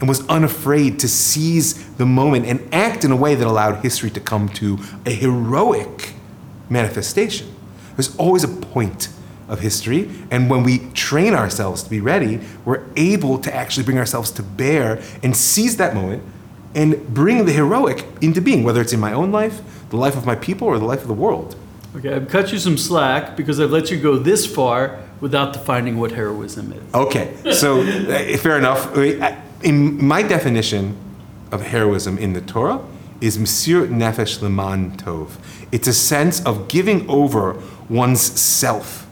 and 0.00 0.08
was 0.08 0.26
unafraid 0.28 0.98
to 0.98 1.08
seize 1.08 1.94
the 1.96 2.06
moment 2.06 2.46
and 2.46 2.66
act 2.72 3.04
in 3.04 3.12
a 3.12 3.16
way 3.16 3.34
that 3.34 3.46
allowed 3.46 3.82
history 3.82 4.10
to 4.10 4.20
come 4.20 4.48
to 4.48 4.78
a 5.06 5.10
heroic 5.10 6.14
manifestation. 6.70 7.54
There's 7.96 8.16
always 8.16 8.42
a 8.42 8.48
point 8.48 9.10
of 9.48 9.60
history, 9.60 10.08
and 10.30 10.48
when 10.48 10.62
we 10.62 10.78
train 10.94 11.34
ourselves 11.34 11.82
to 11.82 11.90
be 11.90 12.00
ready, 12.00 12.40
we're 12.64 12.84
able 12.96 13.38
to 13.38 13.54
actually 13.54 13.82
bring 13.84 13.98
ourselves 13.98 14.30
to 14.30 14.42
bear 14.42 15.02
and 15.22 15.36
seize 15.36 15.76
that 15.76 15.94
moment 15.94 16.22
and 16.74 17.12
bring 17.12 17.44
the 17.44 17.52
heroic 17.52 18.06
into 18.20 18.40
being, 18.40 18.62
whether 18.62 18.80
it's 18.80 18.92
in 18.92 19.00
my 19.00 19.12
own 19.12 19.32
life, 19.32 19.60
the 19.90 19.96
life 19.96 20.16
of 20.16 20.24
my 20.24 20.36
people, 20.36 20.68
or 20.68 20.78
the 20.78 20.84
life 20.84 21.02
of 21.02 21.08
the 21.08 21.14
world. 21.14 21.56
Okay, 21.96 22.14
I've 22.14 22.28
cut 22.28 22.52
you 22.52 22.58
some 22.58 22.78
slack 22.78 23.36
because 23.36 23.58
I've 23.58 23.72
let 23.72 23.90
you 23.90 24.00
go 24.00 24.16
this 24.16 24.46
far 24.46 25.00
without 25.20 25.52
defining 25.52 25.98
what 25.98 26.12
heroism 26.12 26.72
is. 26.72 26.94
Okay, 26.94 27.34
so 27.52 27.80
uh, 27.80 28.36
fair 28.36 28.56
enough. 28.56 28.96
Uh, 28.96 29.34
In 29.62 30.02
my 30.02 30.22
definition 30.22 30.96
of 31.52 31.62
heroism 31.62 32.16
in 32.16 32.32
the 32.32 32.40
Torah 32.40 32.80
is 33.20 33.36
Msir 33.36 33.88
Nefesh 33.88 34.40
Leman 34.40 34.96
Tov. 34.96 35.32
It's 35.70 35.86
a 35.86 35.92
sense 35.92 36.44
of 36.46 36.68
giving 36.68 37.08
over 37.10 37.60
one's 37.88 38.22
self 38.22 39.06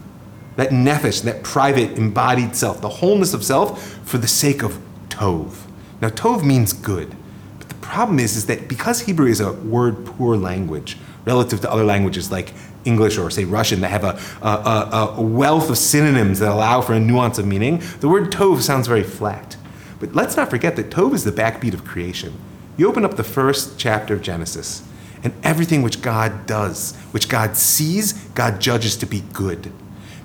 that 0.59 0.71
nefesh, 0.71 1.23
that 1.23 1.45
private 1.45 1.97
embodied 1.97 2.57
self, 2.57 2.81
the 2.81 2.89
wholeness 2.89 3.33
of 3.33 3.45
self 3.45 3.81
for 4.05 4.19
the 4.19 4.27
sake 4.27 4.65
of 4.65 4.81
tov. 5.09 5.55
Now, 6.01 6.09
tov 6.09 6.43
means 6.43 6.73
good. 6.73 7.15
But 7.61 7.69
the 7.69 7.77
problem 7.77 8.19
is, 8.19 8.37
is 8.37 8.47
that 8.47 8.67
because 8.67 9.03
Hebrew 9.03 9.29
is 9.29 9.41
a 9.41 9.53
word 9.53 10.05
poor 10.05 10.37
language 10.37 10.97
relative 11.27 11.61
to 11.61 11.71
other 11.71 11.85
languages 11.85 12.33
like 12.33 12.55
English 12.85 13.19
or, 13.19 13.31
say, 13.31 13.45
Russian 13.45 13.83
that 13.83 13.91
have 13.91 14.03
a, 14.03 14.19
a, 14.43 15.15
a, 15.17 15.23
wealth 15.23 15.71
of 15.71 15.79
synonyms 15.79 16.41
that 16.41 16.51
allow 16.51 16.81
for 16.81 16.95
a 16.95 17.01
nuance 17.01 17.39
of 17.39 17.47
meaning, 17.47 17.81
the 18.01 18.09
word 18.09 18.33
tov 18.33 18.61
sounds 18.61 18.89
very 18.89 19.05
flat. 19.05 19.57
But 20.01 20.15
let's 20.15 20.37
not 20.37 20.51
forget 20.51 20.77
that 20.77 20.91
tov 20.91 21.15
is 21.15 21.25
the 21.25 21.33
backbeat 21.33 21.75
of 21.75 21.85
creation. 21.85 22.39
You 22.77 22.89
open 22.89 23.05
up 23.05 23.17
the 23.17 23.25
first 23.25 23.79
chapter 23.79 24.15
of 24.15 24.23
Genesis, 24.23 24.87
and 25.23 25.33
everything 25.43 25.83
which 25.83 26.01
God 26.01 26.47
does, 26.47 26.95
which 27.11 27.29
God 27.29 27.57
sees, 27.57 28.13
God 28.35 28.61
judges 28.61 28.97
to 28.99 29.07
be 29.07 29.23
good. 29.33 29.73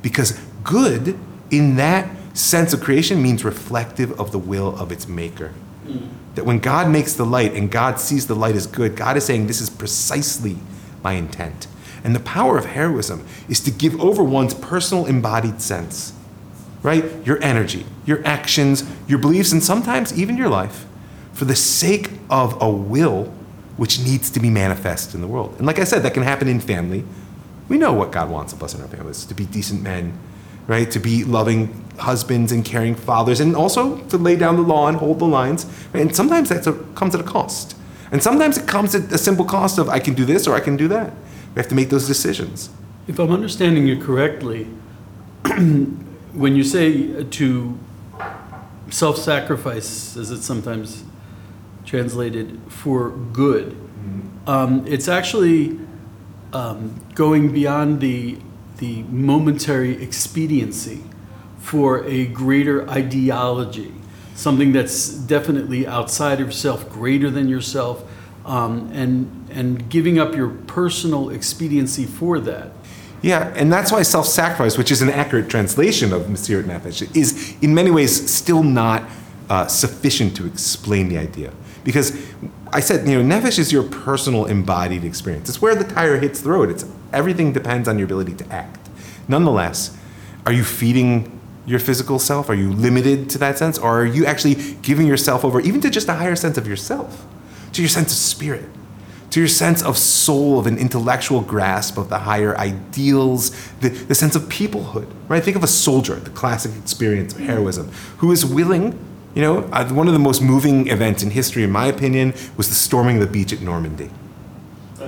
Because 0.01 0.39
good, 0.63 1.18
in 1.50 1.77
that 1.77 2.10
sense 2.38 2.74
of 2.74 2.82
creation, 2.82 3.22
means 3.22 3.44
reflective 3.44 4.20
of 4.20 4.32
the 4.32 4.39
will 4.39 4.77
of 4.77 4.92
its 4.92 5.08
maker. 5.08 5.53
That 6.36 6.46
when 6.46 6.60
God 6.60 6.89
makes 6.89 7.13
the 7.13 7.25
light 7.25 7.53
and 7.53 7.72
God 7.72 8.00
sees 8.00 8.27
the 8.27 8.36
light 8.36 8.56
as 8.56 8.68
good, 8.68 8.96
God 8.96 9.18
is 9.18 9.25
saying, 9.25 9.48
This 9.48 9.62
is 9.62 9.70
precisely 9.70 10.58
my 11.03 11.13
intent. 11.13 11.68
And 12.03 12.15
the 12.15 12.20
power 12.20 12.58
of 12.58 12.65
heroism 12.65 13.25
is 13.48 13.60
to 13.62 13.72
give 13.72 14.00
over 14.01 14.24
one's 14.24 14.53
personal 14.53 15.06
embodied 15.06 15.62
sense, 15.62 16.12
right? 16.84 17.04
Your 17.25 17.42
energy, 17.42 17.86
your 18.06 18.25
actions, 18.25 18.84
your 19.08 19.18
beliefs, 19.18 19.52
and 19.52 19.63
sometimes 19.63 20.18
even 20.18 20.38
your 20.38 20.50
life 20.50 20.86
for 21.32 21.46
the 21.46 21.56
sake 21.56 22.12
of 22.30 22.62
a 22.62 22.70
will 22.70 23.34
which 23.78 24.00
needs 24.00 24.30
to 24.30 24.40
be 24.40 24.50
manifest 24.50 25.16
in 25.16 25.22
the 25.22 25.28
world. 25.28 25.56
And 25.58 25.66
like 25.66 25.80
I 25.80 25.84
said, 25.84 26.04
that 26.04 26.13
can 26.13 26.24
happen 26.24 26.48
in 26.48 26.60
family. 26.60 27.04
We 27.70 27.78
know 27.78 27.94
what 27.94 28.12
God 28.12 28.30
wants 28.30 28.54
of 28.54 28.62
us 28.62 28.75
in 28.75 28.82
our 28.82 28.88
families 28.88 29.25
to 29.25 29.34
be 29.34 29.46
decent 29.46 29.82
men, 29.82 30.18
right? 30.68 30.92
To 30.92 31.00
be 31.00 31.24
loving 31.24 31.84
husbands 31.98 32.52
and 32.52 32.63
caring 32.63 32.94
fathers, 32.94 33.40
and 33.40 33.56
also 33.56 33.98
to 34.06 34.18
lay 34.18 34.36
down 34.36 34.58
the 34.58 34.62
law 34.62 34.88
and 34.88 34.98
hold 34.98 35.20
the 35.20 35.25
lines. 35.25 35.66
And 35.94 36.16
sometimes 36.16 36.50
that 36.50 36.63
comes 36.96 37.16
at 37.16 37.22
a 37.22 37.24
cost. 37.24 37.75
And 38.12 38.22
sometimes 38.22 38.58
it 38.60 38.68
comes 38.68 38.94
at 38.94 39.12
a 39.12 39.18
simple 39.18 39.46
cost 39.46 39.80
of 39.80 39.90
I 39.90 40.00
can 40.00 40.13
do 40.13 40.25
this 40.25 40.46
or 40.46 40.54
I 40.54 40.60
can 40.60 40.78
do 40.78 40.88
that. 40.90 41.13
We 41.56 41.60
have 41.60 41.68
to 41.70 41.75
make 41.75 41.90
those 41.90 42.06
decisions. 42.06 42.70
If 43.08 43.20
I'm 43.20 43.32
understanding 43.32 43.88
you 43.88 44.00
correctly, 44.00 44.68
when 46.34 46.56
you 46.56 46.63
say 46.63 47.24
to 47.24 47.80
self 48.90 49.18
sacrifice, 49.18 50.18
as 50.18 50.32
it's 50.32 50.46
sometimes 50.46 51.04
translated, 51.86 52.60
for 52.68 53.10
good, 53.10 53.72
mm-hmm. 53.72 54.50
um, 54.50 54.86
it's 54.88 55.08
actually 55.08 55.80
um, 56.54 57.00
going 57.16 57.52
beyond 57.52 58.02
the, 58.02 58.38
the 58.78 59.04
momentary 59.04 60.02
expediency 60.02 61.04
for 61.60 62.04
a 62.06 62.25
greater 62.28 62.90
ideology, 62.90 63.94
something 64.36 64.72
that's 64.72 65.10
definitely 65.10 65.88
outside 65.88 66.40
of 66.42 66.48
yourself, 66.48 66.90
greater 66.90 67.30
than 67.30 67.48
yourself, 67.48 68.04
um, 68.46 68.92
and, 68.94 69.50
and 69.52 69.90
giving 69.90 70.20
up 70.20 70.36
your 70.36 70.50
personal 70.50 71.30
expediency 71.30 72.06
for 72.06 72.40
that. 72.40 72.72
Yeah, 73.24 73.53
and 73.56 73.72
that's 73.72 73.89
why 73.92 74.03
self 74.03 74.27
sacrifice, 74.27 74.77
which 74.77 74.92
is 74.92 75.01
an 75.01 75.10
accurate 75.10 75.50
translation 75.50 76.12
of 76.12 76.24
Mesirat 76.24 76.65
Nefesh, 76.65 77.15
is 77.15 77.56
in 77.62 77.74
many 77.74 77.89
ways 77.89 78.30
still 78.30 78.62
not 78.62 79.03
uh, 79.50 79.65
sufficient 79.65 80.36
to 80.36 80.46
explain 80.46 81.08
the 81.08 81.18
idea. 81.18 81.53
Because 81.86 82.12
I 82.72 82.82
said, 82.82 83.08
you 83.08 83.22
know, 83.22 83.36
nefesh 83.36 83.60
is 83.60 83.72
your 83.72 83.84
personal 83.84 84.46
embodied 84.46 85.03
experience. 85.06 85.48
It's 85.48 85.62
where 85.62 85.74
the 85.74 85.86
tire 85.86 86.18
hits 86.18 86.42
the 86.42 86.50
road. 86.50 86.70
It's 86.70 86.86
everything 87.13 87.53
depends 87.53 87.88
on 87.88 87.98
your 87.98 88.06
ability 88.06 88.34
to 88.36 88.53
act. 88.53 88.89
Nonetheless, 89.27 89.98
are 90.46 90.51
you 90.51 90.63
feeding 90.63 91.39
your 91.65 91.80
physical 91.80 92.20
self? 92.20 92.50
Are 92.50 92.56
you 92.56 92.72
limited 92.74 93.30
to 93.32 93.38
that 93.38 93.58
sense? 93.58 93.77
Or 93.77 94.01
are 94.01 94.06
you 94.06 94.25
actually 94.25 94.56
giving 94.82 95.08
yourself 95.08 95.46
over 95.46 95.62
even 95.62 95.80
to 95.82 95.89
just 95.89 96.10
a 96.10 96.13
higher 96.13 96.36
sense 96.36 96.58
of 96.58 96.68
yourself? 96.68 97.25
To 97.74 97.82
your 97.82 97.89
sense 97.89 98.12
of 98.12 98.18
spirit? 98.18 98.70
To 99.34 99.40
your 99.40 99.50
sense 99.50 99.82
of 99.82 99.98
soul, 99.98 100.60
of 100.60 100.68
an 100.68 100.78
intellectual 100.78 101.42
grasp 101.42 101.98
of 101.98 102.08
the 102.10 102.20
higher 102.20 102.56
ideals, 102.56 103.50
the, 103.80 103.90
the 103.90 104.13
sense 104.13 104.36
of 104.36 104.44
peoplehood, 104.44 105.12
right? 105.28 105.44
Think 105.44 105.58
of 105.58 105.63
a 105.63 105.68
soldier, 105.68 106.13
the 106.18 106.30
classic 106.30 106.72
experience 106.80 107.34
of 107.34 107.40
heroism, 107.40 107.92
who 108.20 108.32
is 108.32 108.46
willing 108.46 109.00
you 109.34 109.42
know, 109.42 109.63
uh, 109.72 109.90
one 109.90 110.06
of 110.06 110.13
the 110.13 110.20
most 110.20 110.44
moving 110.44 110.88
events 110.90 111.24
in 111.24 111.32
history, 111.32 111.63
in 111.63 111.72
my 111.72 111.88
opinion, 111.88 112.36
was 112.58 112.70
the 112.70 112.75
storming 112.75 113.16
of 113.16 113.22
the 113.22 113.34
beach 113.34 113.52
at 113.52 113.62
Normandy. 113.62 114.12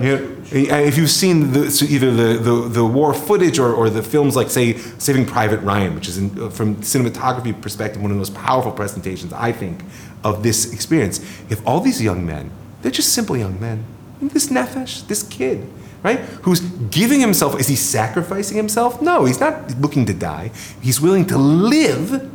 know, 0.00 0.36
if 0.50 0.98
you've 0.98 1.10
seen 1.10 1.52
the, 1.52 1.70
so 1.70 1.86
either 1.86 2.10
the, 2.10 2.38
the, 2.38 2.68
the, 2.68 2.84
war 2.84 3.14
footage 3.14 3.60
or, 3.60 3.72
or 3.72 3.88
the 3.88 4.02
films 4.02 4.34
like, 4.34 4.50
say, 4.50 4.76
Saving 4.98 5.24
Private 5.24 5.60
Ryan, 5.60 5.94
which 5.94 6.08
is, 6.08 6.18
in, 6.18 6.42
uh, 6.42 6.50
from 6.50 6.74
cinematography 6.78 7.62
perspective, 7.62 8.02
one 8.02 8.10
of 8.10 8.16
the 8.16 8.18
most 8.18 8.34
powerful 8.34 8.72
presentations, 8.72 9.32
I 9.32 9.52
think, 9.52 9.84
of 10.24 10.42
this 10.42 10.72
experience. 10.72 11.20
If 11.48 11.64
all 11.64 11.78
these 11.78 12.02
young 12.02 12.26
men, 12.26 12.50
they're 12.82 12.90
just 12.90 13.12
simple 13.12 13.36
young 13.36 13.60
men, 13.60 13.84
this 14.20 14.48
Nefesh, 14.48 15.06
this 15.06 15.22
kid, 15.22 15.66
right, 16.02 16.20
who's 16.42 16.60
giving 16.60 17.20
himself, 17.20 17.58
is 17.60 17.68
he 17.68 17.76
sacrificing 17.76 18.56
himself? 18.56 19.02
No, 19.02 19.24
he's 19.24 19.40
not 19.40 19.78
looking 19.80 20.06
to 20.06 20.14
die. 20.14 20.50
He's 20.80 21.00
willing 21.00 21.26
to 21.26 21.38
live 21.38 22.30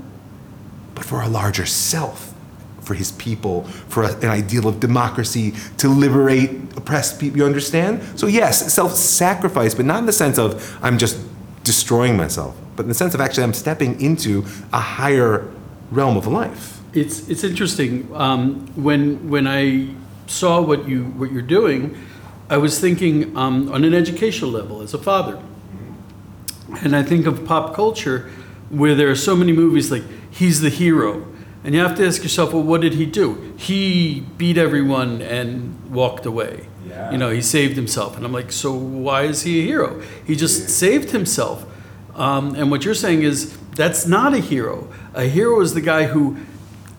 but 1.01 1.07
for 1.07 1.21
a 1.21 1.27
larger 1.27 1.65
self, 1.65 2.31
for 2.81 2.93
his 2.93 3.11
people, 3.13 3.63
for 3.63 4.03
a, 4.03 4.15
an 4.17 4.27
ideal 4.27 4.67
of 4.67 4.79
democracy, 4.79 5.53
to 5.77 5.89
liberate 5.89 6.51
oppressed 6.77 7.19
people. 7.19 7.39
You 7.39 7.45
understand? 7.45 8.19
So, 8.19 8.27
yes, 8.27 8.71
self 8.71 8.93
sacrifice, 8.93 9.73
but 9.73 9.85
not 9.85 9.97
in 9.99 10.05
the 10.05 10.11
sense 10.11 10.37
of 10.37 10.77
I'm 10.83 10.99
just 10.99 11.17
destroying 11.63 12.17
myself, 12.17 12.55
but 12.75 12.83
in 12.83 12.89
the 12.89 12.93
sense 12.93 13.15
of 13.15 13.21
actually 13.21 13.43
I'm 13.43 13.53
stepping 13.53 13.99
into 13.99 14.45
a 14.73 14.79
higher 14.79 15.49
realm 15.89 16.17
of 16.17 16.27
life. 16.27 16.81
It's, 16.93 17.27
it's 17.29 17.43
interesting. 17.43 18.07
Um, 18.13 18.67
when, 18.75 19.29
when 19.29 19.47
I 19.47 19.87
saw 20.31 20.61
what, 20.61 20.87
you, 20.87 21.03
what 21.03 21.31
you're 21.31 21.41
doing, 21.41 21.97
I 22.49 22.57
was 22.57 22.79
thinking 22.79 23.35
um, 23.37 23.71
on 23.71 23.83
an 23.83 23.93
educational 23.93 24.51
level 24.51 24.81
as 24.81 24.93
a 24.93 24.97
father. 24.97 25.41
And 26.81 26.95
I 26.95 27.03
think 27.03 27.25
of 27.25 27.45
pop 27.45 27.75
culture 27.75 28.29
where 28.69 28.95
there 28.95 29.09
are 29.09 29.15
so 29.15 29.35
many 29.35 29.51
movies 29.51 29.91
like 29.91 30.03
he's 30.31 30.61
the 30.61 30.69
hero. 30.69 31.27
And 31.63 31.75
you 31.75 31.81
have 31.81 31.95
to 31.97 32.07
ask 32.07 32.23
yourself, 32.23 32.53
well, 32.53 32.63
what 32.63 32.81
did 32.81 32.93
he 32.93 33.05
do? 33.05 33.53
He 33.57 34.21
beat 34.37 34.57
everyone 34.57 35.21
and 35.21 35.91
walked 35.91 36.25
away. 36.25 36.67
Yeah. 36.87 37.11
You 37.11 37.17
know, 37.17 37.29
he 37.29 37.41
saved 37.41 37.75
himself. 37.75 38.15
And 38.17 38.25
I'm 38.25 38.33
like, 38.33 38.51
so 38.51 38.73
why 38.73 39.23
is 39.23 39.43
he 39.43 39.61
a 39.61 39.65
hero? 39.65 40.01
He 40.25 40.35
just 40.35 40.61
yeah. 40.61 40.67
saved 40.67 41.11
himself. 41.11 41.65
Um, 42.15 42.55
and 42.55 42.71
what 42.71 42.83
you're 42.83 42.95
saying 42.95 43.23
is 43.23 43.55
that's 43.75 44.07
not 44.07 44.33
a 44.33 44.39
hero. 44.39 44.89
A 45.13 45.23
hero 45.23 45.61
is 45.61 45.73
the 45.73 45.81
guy 45.81 46.05
who 46.05 46.37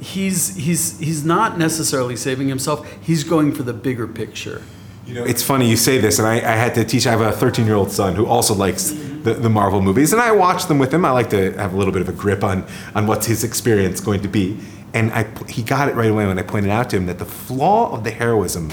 he's 0.02 0.56
he's 0.56 0.98
he's 0.98 1.24
not 1.24 1.58
necessarily 1.58 2.16
saving 2.16 2.48
himself. 2.48 2.86
He's 3.00 3.24
going 3.24 3.52
for 3.52 3.62
the 3.62 3.72
bigger 3.72 4.06
picture. 4.06 4.62
You 5.06 5.14
know, 5.14 5.24
it's 5.24 5.42
funny 5.42 5.68
you 5.68 5.76
say 5.76 5.98
this, 5.98 6.18
and 6.18 6.28
I, 6.28 6.34
I 6.36 6.56
had 6.56 6.74
to 6.74 6.84
teach. 6.84 7.06
I 7.06 7.10
have 7.10 7.20
a 7.20 7.32
13 7.32 7.66
year 7.66 7.74
old 7.74 7.90
son 7.90 8.14
who 8.14 8.26
also 8.26 8.54
likes 8.54 8.90
the, 8.90 9.34
the 9.34 9.48
Marvel 9.48 9.80
movies, 9.80 10.12
and 10.12 10.20
I 10.20 10.32
watch 10.32 10.66
them 10.66 10.78
with 10.78 10.92
him. 10.92 11.04
I 11.04 11.10
like 11.10 11.30
to 11.30 11.52
have 11.52 11.72
a 11.72 11.76
little 11.76 11.92
bit 11.92 12.02
of 12.02 12.08
a 12.08 12.12
grip 12.12 12.44
on 12.44 12.66
on 12.94 13.06
what's 13.06 13.26
his 13.26 13.44
experience 13.44 14.00
going 14.00 14.22
to 14.22 14.28
be. 14.28 14.58
And 14.94 15.10
I, 15.12 15.26
he 15.48 15.62
got 15.62 15.88
it 15.88 15.94
right 15.94 16.10
away 16.10 16.26
when 16.26 16.38
I 16.38 16.42
pointed 16.42 16.70
out 16.70 16.90
to 16.90 16.96
him 16.96 17.06
that 17.06 17.18
the 17.18 17.24
flaw 17.24 17.92
of 17.92 18.04
the 18.04 18.10
heroism, 18.10 18.70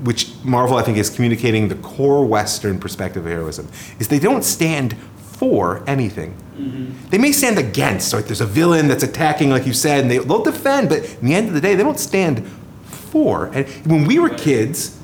which 0.00 0.30
Marvel 0.44 0.76
I 0.76 0.82
think 0.82 0.98
is 0.98 1.08
communicating 1.08 1.68
the 1.68 1.76
core 1.76 2.24
Western 2.26 2.78
perspective 2.78 3.24
of 3.24 3.32
heroism, 3.32 3.68
is 3.98 4.08
they 4.08 4.18
don't 4.18 4.44
stand 4.44 4.96
for 5.16 5.82
anything. 5.86 6.36
Mm-hmm. 6.62 7.08
They 7.10 7.18
may 7.18 7.32
stand 7.32 7.58
against. 7.58 8.12
Right? 8.12 8.24
There's 8.24 8.40
a 8.40 8.46
villain 8.46 8.88
that's 8.88 9.02
attacking, 9.02 9.50
like 9.50 9.66
you 9.66 9.72
said, 9.72 10.02
and 10.02 10.10
they, 10.10 10.18
they'll 10.18 10.42
defend. 10.42 10.88
But 10.88 11.04
in 11.04 11.26
the 11.26 11.34
end 11.34 11.48
of 11.48 11.54
the 11.54 11.60
day, 11.60 11.74
they 11.74 11.82
don't 11.82 11.98
stand 11.98 12.46
for. 12.84 13.46
And 13.46 13.66
when 13.86 14.06
we 14.06 14.18
were 14.18 14.30
kids 14.30 14.98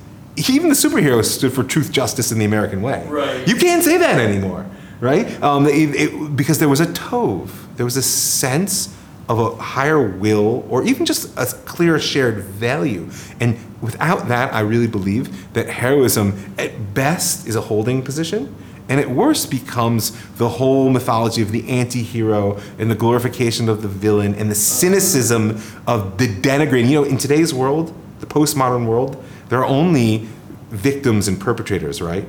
even 0.49 0.69
the 0.69 0.75
superheroes 0.75 1.25
stood 1.25 1.53
for 1.53 1.65
truth, 1.65 1.91
justice, 1.91 2.31
and 2.31 2.41
the 2.41 2.45
American 2.45 2.83
way. 2.83 3.05
Right. 3.09 3.47
You 3.49 3.57
can't 3.57 3.83
say 3.83 3.97
that 3.99 4.21
anymore, 4.21 4.67
right? 5.01 5.43
Um, 5.43 5.67
it, 5.67 5.95
it, 5.95 6.37
because 6.37 6.59
there 6.59 6.69
was 6.69 6.81
a 6.81 6.87
tov, 6.87 7.51
there 7.77 7.85
was 7.85 7.97
a 7.97 8.03
sense 8.03 8.95
of 9.29 9.39
a 9.39 9.57
higher 9.57 10.01
will, 10.01 10.65
or 10.71 10.85
even 10.85 11.05
just 11.05 11.37
a 11.37 11.47
clear 11.67 11.99
shared 11.99 12.39
value. 12.39 13.11
And 13.41 13.59
without 13.83 14.29
that, 14.29 14.55
I 14.55 14.61
really 14.61 14.87
believe 14.87 15.53
that 15.53 15.69
heroism, 15.69 16.55
at 16.57 16.95
best, 16.95 17.47
is 17.47 17.57
a 17.57 17.61
holding 17.61 18.03
position. 18.03 18.55
And 18.89 18.99
at 19.01 19.11
worst 19.11 19.51
becomes 19.51 20.13
the 20.37 20.49
whole 20.49 20.89
mythology 20.89 21.43
of 21.43 21.53
the 21.53 21.69
anti 21.69 22.03
hero 22.03 22.59
and 22.79 22.91
the 22.91 22.95
glorification 22.95 23.69
of 23.69 23.83
the 23.83 23.89
villain 23.89 24.35
and 24.35 24.51
the 24.51 24.55
cynicism 24.55 25.61
of 25.87 26.17
the 26.19 26.27
denigrating. 26.27 26.89
You 26.89 27.03
know, 27.03 27.05
in 27.05 27.19
today's 27.19 27.53
world, 27.53 27.95
the 28.21 28.27
postmodern 28.27 28.87
world, 28.87 29.23
there 29.49 29.59
are 29.59 29.67
only 29.67 30.29
victims 30.71 31.29
and 31.29 31.41
perpetrators, 31.41 32.01
right? 32.01 32.27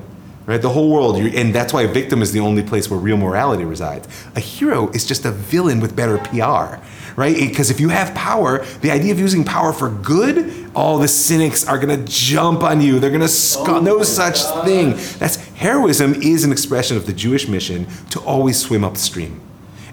Right? 0.50 0.64
The 0.64 0.70
whole 0.70 0.90
world, 0.90 1.18
and 1.18 1.54
that's 1.54 1.74
why 1.74 1.84
a 1.84 1.88
victim 1.88 2.24
is 2.24 2.32
the 2.32 2.40
only 2.40 2.64
place 2.64 2.90
where 2.90 3.00
real 3.00 3.18
morality 3.18 3.66
resides. 3.66 4.08
A 4.36 4.40
hero 4.40 4.90
is 4.90 5.06
just 5.06 5.24
a 5.24 5.32
villain 5.32 5.80
with 5.80 5.96
better 5.96 6.18
PR, 6.18 6.84
right? 7.16 7.36
Because 7.38 7.70
if 7.70 7.80
you 7.80 7.90
have 7.90 8.16
power, 8.16 8.66
the 8.82 8.90
idea 8.90 9.12
of 9.12 9.20
using 9.20 9.44
power 9.44 9.72
for 9.72 9.92
good, 9.92 10.72
all 10.74 10.98
the 10.98 11.08
cynics 11.08 11.68
are 11.68 11.78
gonna 11.78 12.04
jump 12.04 12.64
on 12.64 12.82
you. 12.82 13.00
They're 13.00 13.12
gonna 13.12 13.28
sc- 13.28 13.68
no 13.68 14.00
oh 14.00 14.04
such 14.04 14.42
thing. 14.66 14.96
That's 15.20 15.36
heroism 15.50 16.16
is 16.16 16.44
an 16.44 16.52
expression 16.52 16.98
of 16.98 17.06
the 17.06 17.14
Jewish 17.14 17.48
mission 17.48 17.86
to 18.10 18.20
always 18.22 18.60
swim 18.60 18.84
upstream. 18.84 19.40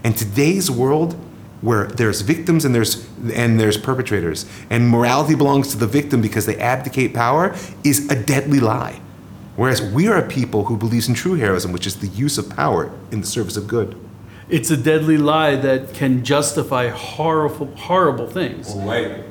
And 0.05 0.17
today's 0.17 0.71
world, 0.71 1.17
where 1.61 1.87
there's 1.87 2.23
victims 2.23 2.65
and 2.65 2.75
there's 2.75 3.07
and 3.35 3.61
there's 3.61 3.77
perpetrators, 3.77 4.47
and 4.71 4.89
morality 4.89 5.35
belongs 5.35 5.69
to 5.73 5.77
the 5.77 5.87
victim 5.87 6.23
because 6.23 6.47
they 6.47 6.57
abdicate 6.57 7.13
power, 7.13 7.55
is 7.85 8.11
a 8.11 8.17
deadly 8.17 8.59
lie. 8.59 9.03
Whereas 9.57 9.83
we 9.83 10.07
are 10.07 10.19
a 10.19 10.29
people 10.29 10.67
who 10.67 10.77
believes 10.77 11.09
in 11.09 11.15
true 11.15 11.35
heroism, 11.35 11.73
which 11.73 11.87
is 11.87 11.97
the 11.97 12.09
use 12.09 12.39
of 12.39 12.51
power 12.51 12.93
in 13.11 13.21
the 13.21 13.27
service 13.27 13.57
of 13.57 13.67
good. 13.67 13.99
It's 14.49 14.71
a 14.71 14.77
deadly 14.77 15.19
lie 15.19 15.57
that 15.57 15.93
can 15.95 16.25
justify 16.25 16.89
horrible, 16.89 17.75
horrible 17.75 18.29
things. 18.29 18.75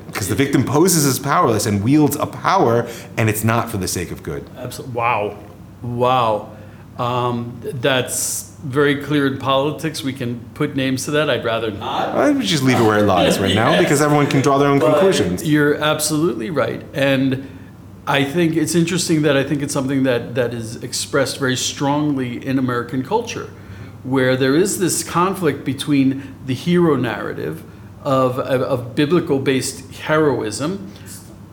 Because 0.08 0.28
the 0.28 0.36
victim 0.36 0.66
poses 0.66 1.06
as 1.06 1.20
powerless 1.20 1.66
and 1.66 1.84
wields 1.84 2.18
a 2.18 2.26
power, 2.26 2.88
and 3.16 3.30
it's 3.30 3.44
not 3.44 3.70
for 3.70 3.78
the 3.78 3.88
sake 3.88 4.12
of 4.12 4.24
good. 4.24 4.50
Absolutely. 4.58 4.96
Wow. 4.96 5.38
Wow. 5.82 6.52
Um, 6.98 7.60
that's 7.64 8.56
very 8.64 9.04
clear 9.04 9.28
in 9.28 9.38
politics. 9.38 10.04
We 10.04 10.12
can 10.12 10.40
put 10.54 10.76
names 10.76 11.06
to 11.06 11.12
that. 11.12 11.30
I'd 11.30 11.46
rather 11.46 11.72
not. 11.72 12.10
I 12.10 12.32
would 12.32 12.46
just 12.46 12.64
leave 12.64 12.80
it 12.80 12.84
where 12.84 13.00
it 13.00 13.04
lies 13.04 13.40
right 13.40 13.56
now 13.56 13.80
because 13.82 14.02
everyone 14.02 14.28
can 14.28 14.42
draw 14.42 14.58
their 14.58 14.70
own 14.70 14.80
conclusions. 14.80 15.48
You're 15.48 15.76
absolutely 15.76 16.50
right. 16.50 16.84
And 16.94 17.50
I 18.08 18.24
think 18.24 18.56
it's 18.56 18.76
interesting 18.76 19.24
that 19.24 19.36
I 19.36 19.44
think 19.44 19.64
it's 19.64 19.74
something 19.74 20.04
that, 20.04 20.36
that 20.36 20.54
is 20.54 20.84
expressed 20.84 21.40
very 21.40 21.58
strongly 21.58 22.46
in 22.46 22.60
American 22.60 23.04
culture, 23.04 23.50
where 24.04 24.36
there 24.38 24.56
is 24.56 24.80
this 24.80 25.04
conflict 25.04 25.66
between 25.66 26.36
the 26.46 26.54
hero 26.54 26.96
narrative 26.96 27.64
of, 28.04 28.38
of, 28.38 28.62
of 28.62 28.96
biblical 28.96 29.40
based 29.40 29.92
heroism. 29.96 30.92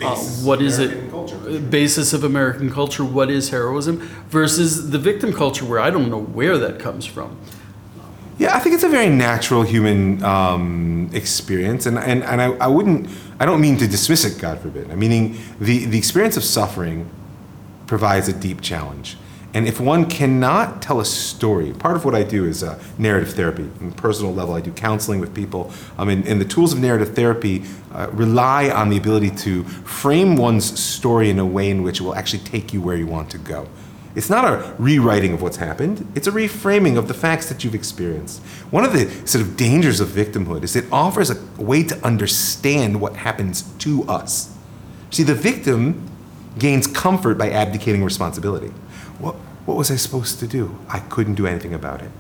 Uh, 0.00 0.16
what 0.42 0.60
is 0.60 0.78
it? 0.78 1.70
Basis 1.70 2.12
of 2.12 2.24
American 2.24 2.70
culture. 2.70 3.04
What 3.04 3.30
is 3.30 3.50
heroism 3.50 3.98
versus 4.28 4.90
the 4.90 4.98
victim 4.98 5.32
culture, 5.32 5.64
where 5.64 5.78
I 5.78 5.90
don't 5.90 6.10
know 6.10 6.20
where 6.20 6.58
that 6.58 6.78
comes 6.78 7.06
from. 7.06 7.38
Yeah, 8.42 8.56
I 8.56 8.58
think 8.58 8.74
it's 8.74 8.82
a 8.82 8.88
very 8.88 9.08
natural 9.08 9.62
human 9.62 10.20
um, 10.24 11.08
experience, 11.12 11.86
and 11.86 11.96
and, 11.96 12.24
and 12.24 12.42
I, 12.42 12.46
I 12.54 12.66
wouldn't, 12.66 13.08
I 13.38 13.46
don't 13.46 13.60
mean 13.60 13.76
to 13.76 13.86
dismiss 13.86 14.24
it, 14.24 14.40
God 14.40 14.58
forbid. 14.58 14.90
I 14.90 14.96
meaning 14.96 15.38
the 15.60 15.84
the 15.84 15.96
experience 15.96 16.36
of 16.36 16.42
suffering 16.42 17.08
provides 17.86 18.26
a 18.26 18.32
deep 18.32 18.60
challenge, 18.60 19.16
and 19.54 19.68
if 19.68 19.78
one 19.78 20.10
cannot 20.10 20.82
tell 20.82 20.98
a 20.98 21.04
story, 21.04 21.72
part 21.72 21.94
of 21.94 22.04
what 22.04 22.16
I 22.16 22.24
do 22.24 22.44
is 22.44 22.64
uh, 22.64 22.82
narrative 22.98 23.32
therapy. 23.32 23.70
On 23.80 23.90
a 23.90 23.92
personal 23.92 24.34
level, 24.34 24.56
I 24.56 24.60
do 24.60 24.72
counseling 24.72 25.20
with 25.20 25.32
people, 25.32 25.70
um, 25.96 26.08
and, 26.08 26.26
and 26.26 26.40
the 26.40 26.44
tools 26.44 26.72
of 26.72 26.80
narrative 26.80 27.14
therapy 27.14 27.62
uh, 27.92 28.08
rely 28.10 28.70
on 28.70 28.88
the 28.88 28.96
ability 28.96 29.30
to 29.44 29.62
frame 29.84 30.34
one's 30.34 30.80
story 30.80 31.30
in 31.30 31.38
a 31.38 31.46
way 31.46 31.70
in 31.70 31.84
which 31.84 32.00
it 32.00 32.02
will 32.02 32.16
actually 32.16 32.42
take 32.42 32.72
you 32.72 32.82
where 32.82 32.96
you 32.96 33.06
want 33.06 33.30
to 33.30 33.38
go. 33.38 33.68
It's 34.14 34.28
not 34.28 34.44
a 34.44 34.74
rewriting 34.78 35.32
of 35.32 35.40
what's 35.40 35.56
happened, 35.56 36.06
it's 36.14 36.26
a 36.26 36.30
reframing 36.30 36.98
of 36.98 37.08
the 37.08 37.14
facts 37.14 37.48
that 37.48 37.64
you've 37.64 37.74
experienced. 37.74 38.42
One 38.70 38.84
of 38.84 38.92
the 38.92 39.10
sort 39.26 39.42
of 39.42 39.56
dangers 39.56 40.00
of 40.00 40.08
victimhood 40.08 40.64
is 40.64 40.76
it 40.76 40.84
offers 40.92 41.30
a 41.30 41.62
way 41.62 41.82
to 41.84 42.04
understand 42.04 43.00
what 43.00 43.16
happens 43.16 43.62
to 43.78 44.04
us. 44.04 44.54
See, 45.10 45.22
the 45.22 45.34
victim 45.34 46.10
gains 46.58 46.86
comfort 46.86 47.38
by 47.38 47.50
abdicating 47.50 48.04
responsibility. 48.04 48.68
What, 49.18 49.34
what 49.64 49.76
was 49.78 49.90
I 49.90 49.96
supposed 49.96 50.40
to 50.40 50.46
do? 50.46 50.78
I 50.88 50.98
couldn't 50.98 51.34
do 51.34 51.46
anything 51.46 51.72
about 51.72 52.02
it. 52.02 52.10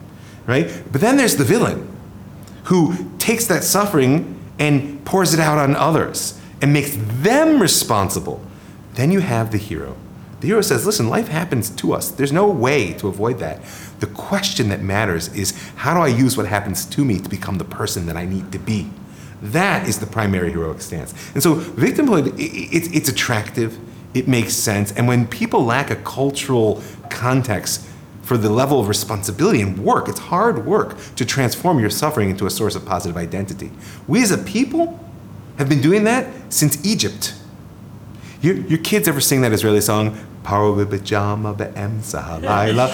Right? 0.46 0.82
But 0.90 1.02
then 1.02 1.18
there's 1.18 1.36
the 1.36 1.44
villain 1.44 1.94
who 2.64 3.10
takes 3.18 3.46
that 3.46 3.64
suffering 3.64 4.40
and 4.58 5.04
pours 5.04 5.34
it 5.34 5.40
out 5.40 5.58
on 5.58 5.76
others 5.76 6.40
and 6.62 6.72
makes 6.72 6.96
them 6.96 7.60
responsible. 7.60 8.42
Then 8.94 9.10
you 9.10 9.20
have 9.20 9.52
the 9.52 9.58
hero 9.58 9.96
the 10.42 10.48
hero 10.48 10.60
says, 10.60 10.84
listen, 10.84 11.08
life 11.08 11.28
happens 11.28 11.70
to 11.70 11.92
us. 11.92 12.10
There's 12.10 12.32
no 12.32 12.48
way 12.48 12.94
to 12.94 13.06
avoid 13.06 13.38
that. 13.38 13.62
The 14.00 14.08
question 14.08 14.70
that 14.70 14.82
matters 14.82 15.32
is 15.36 15.52
how 15.76 15.94
do 15.94 16.00
I 16.00 16.08
use 16.08 16.36
what 16.36 16.46
happens 16.46 16.84
to 16.86 17.04
me 17.04 17.20
to 17.20 17.28
become 17.28 17.58
the 17.58 17.64
person 17.64 18.06
that 18.06 18.16
I 18.16 18.26
need 18.26 18.50
to 18.50 18.58
be? 18.58 18.90
That 19.40 19.88
is 19.88 20.00
the 20.00 20.06
primary 20.06 20.50
heroic 20.50 20.80
stance. 20.80 21.14
And 21.34 21.42
so 21.44 21.54
victimhood, 21.54 22.34
it's, 22.38 22.88
it's 22.88 23.08
attractive, 23.08 23.78
it 24.14 24.26
makes 24.26 24.54
sense. 24.54 24.90
And 24.90 25.06
when 25.06 25.28
people 25.28 25.64
lack 25.64 25.92
a 25.92 25.96
cultural 25.96 26.82
context 27.08 27.86
for 28.22 28.36
the 28.36 28.50
level 28.50 28.80
of 28.80 28.88
responsibility 28.88 29.60
and 29.60 29.78
work, 29.78 30.08
it's 30.08 30.18
hard 30.18 30.66
work 30.66 30.96
to 31.14 31.24
transform 31.24 31.78
your 31.78 31.90
suffering 31.90 32.30
into 32.30 32.46
a 32.46 32.50
source 32.50 32.74
of 32.74 32.84
positive 32.84 33.16
identity. 33.16 33.70
We 34.08 34.24
as 34.24 34.32
a 34.32 34.38
people 34.38 34.98
have 35.58 35.68
been 35.68 35.80
doing 35.80 36.02
that 36.02 36.52
since 36.52 36.84
Egypt. 36.84 37.32
Your, 38.40 38.56
your 38.56 38.78
kids 38.78 39.06
ever 39.06 39.20
sing 39.20 39.42
that 39.42 39.52
Israeli 39.52 39.80
song, 39.80 40.18
Paro 40.42 40.88
pajama 40.88 41.54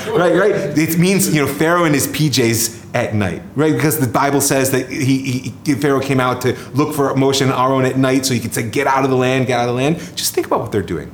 Right, 0.08 0.34
right. 0.34 0.78
It 0.78 0.98
means 0.98 1.34
you 1.34 1.44
know 1.44 1.52
Pharaoh 1.52 1.84
in 1.84 1.94
his 1.94 2.06
PJs 2.08 2.94
at 2.94 3.14
night, 3.14 3.42
right? 3.54 3.74
Because 3.74 3.98
the 3.98 4.06
Bible 4.06 4.40
says 4.40 4.70
that 4.70 4.88
he, 4.88 5.52
he 5.64 5.74
Pharaoh 5.74 6.00
came 6.00 6.20
out 6.20 6.40
to 6.42 6.52
look 6.74 6.94
for 6.94 7.12
Moshe 7.14 7.42
and 7.42 7.50
Aaron 7.50 7.84
at 7.84 7.96
night, 7.96 8.26
so 8.26 8.34
he 8.34 8.40
could 8.40 8.54
say, 8.54 8.68
"Get 8.68 8.86
out 8.86 9.04
of 9.04 9.10
the 9.10 9.16
land, 9.16 9.46
get 9.46 9.58
out 9.58 9.68
of 9.68 9.74
the 9.74 9.80
land." 9.80 9.98
Just 10.16 10.34
think 10.34 10.46
about 10.46 10.60
what 10.60 10.72
they're 10.72 10.82
doing. 10.82 11.12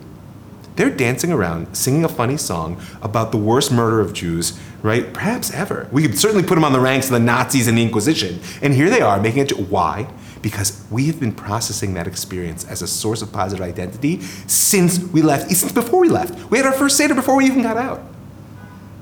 They're 0.76 0.90
dancing 0.90 1.30
around, 1.30 1.76
singing 1.76 2.04
a 2.04 2.08
funny 2.08 2.36
song 2.36 2.80
about 3.00 3.30
the 3.30 3.38
worst 3.38 3.70
murder 3.70 4.00
of 4.00 4.12
Jews, 4.12 4.58
right? 4.82 5.12
Perhaps 5.12 5.52
ever. 5.52 5.88
We 5.92 6.02
could 6.02 6.18
certainly 6.18 6.42
put 6.42 6.56
them 6.56 6.64
on 6.64 6.72
the 6.72 6.80
ranks 6.80 7.06
of 7.06 7.12
the 7.12 7.20
Nazis 7.20 7.68
and 7.68 7.78
the 7.78 7.82
Inquisition, 7.82 8.40
and 8.60 8.74
here 8.74 8.90
they 8.90 9.00
are 9.00 9.20
making 9.20 9.42
it. 9.42 9.70
Why? 9.70 10.08
Because 10.44 10.84
we 10.90 11.06
have 11.06 11.18
been 11.18 11.32
processing 11.32 11.94
that 11.94 12.06
experience 12.06 12.66
as 12.66 12.82
a 12.82 12.86
source 12.86 13.22
of 13.22 13.32
positive 13.32 13.64
identity 13.64 14.20
since 14.46 14.98
we 14.98 15.22
left, 15.22 15.50
since 15.50 15.72
before 15.72 16.00
we 16.00 16.10
left. 16.10 16.50
We 16.50 16.58
had 16.58 16.66
our 16.66 16.72
first 16.74 16.98
Seder 16.98 17.14
before 17.14 17.34
we 17.34 17.46
even 17.46 17.62
got 17.62 17.78
out. 17.78 18.02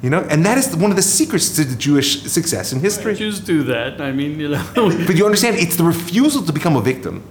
You 0.03 0.11
know, 0.11 0.21
and 0.31 0.47
that 0.47 0.57
is 0.57 0.75
one 0.77 0.93
of 0.93 0.97
the 0.97 1.03
secrets 1.03 1.57
to 1.57 1.65
the 1.65 1.75
Jewish 1.75 2.23
success 2.23 2.73
in 2.73 2.79
history. 2.79 3.17
Jews 3.17 3.41
do 3.41 3.65
that. 3.65 4.01
I 4.01 4.13
mean, 4.13 4.39
you 4.39 4.51
know. 4.51 4.65
but 5.07 5.17
you 5.17 5.27
understand, 5.27 5.57
it's 5.57 5.75
the 5.75 5.83
refusal 5.83 6.45
to 6.45 6.53
become 6.53 6.77
a 6.77 6.81
victim 6.81 7.25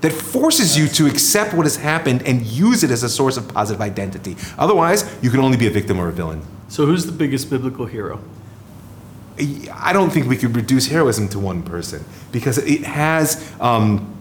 that 0.00 0.12
forces 0.12 0.78
you 0.78 0.88
to 0.88 1.06
accept 1.06 1.52
what 1.52 1.66
has 1.66 1.76
happened 1.76 2.22
and 2.22 2.46
use 2.46 2.82
it 2.82 2.90
as 2.90 3.02
a 3.02 3.10
source 3.10 3.36
of 3.36 3.46
positive 3.46 3.82
identity. 3.82 4.36
Otherwise, 4.56 5.04
you 5.20 5.28
can 5.28 5.40
only 5.40 5.58
be 5.58 5.66
a 5.66 5.70
victim 5.70 6.00
or 6.00 6.08
a 6.08 6.12
villain. 6.12 6.40
So, 6.68 6.86
who's 6.86 7.04
the 7.04 7.12
biggest 7.12 7.50
biblical 7.50 7.84
hero? 7.84 8.22
I 9.72 9.92
don't 9.92 10.10
think 10.10 10.28
we 10.28 10.36
could 10.36 10.54
reduce 10.54 10.86
heroism 10.86 11.28
to 11.30 11.38
one 11.38 11.62
person 11.62 12.04
because 12.32 12.58
it 12.58 12.82
has 12.82 13.52
um, 13.60 14.16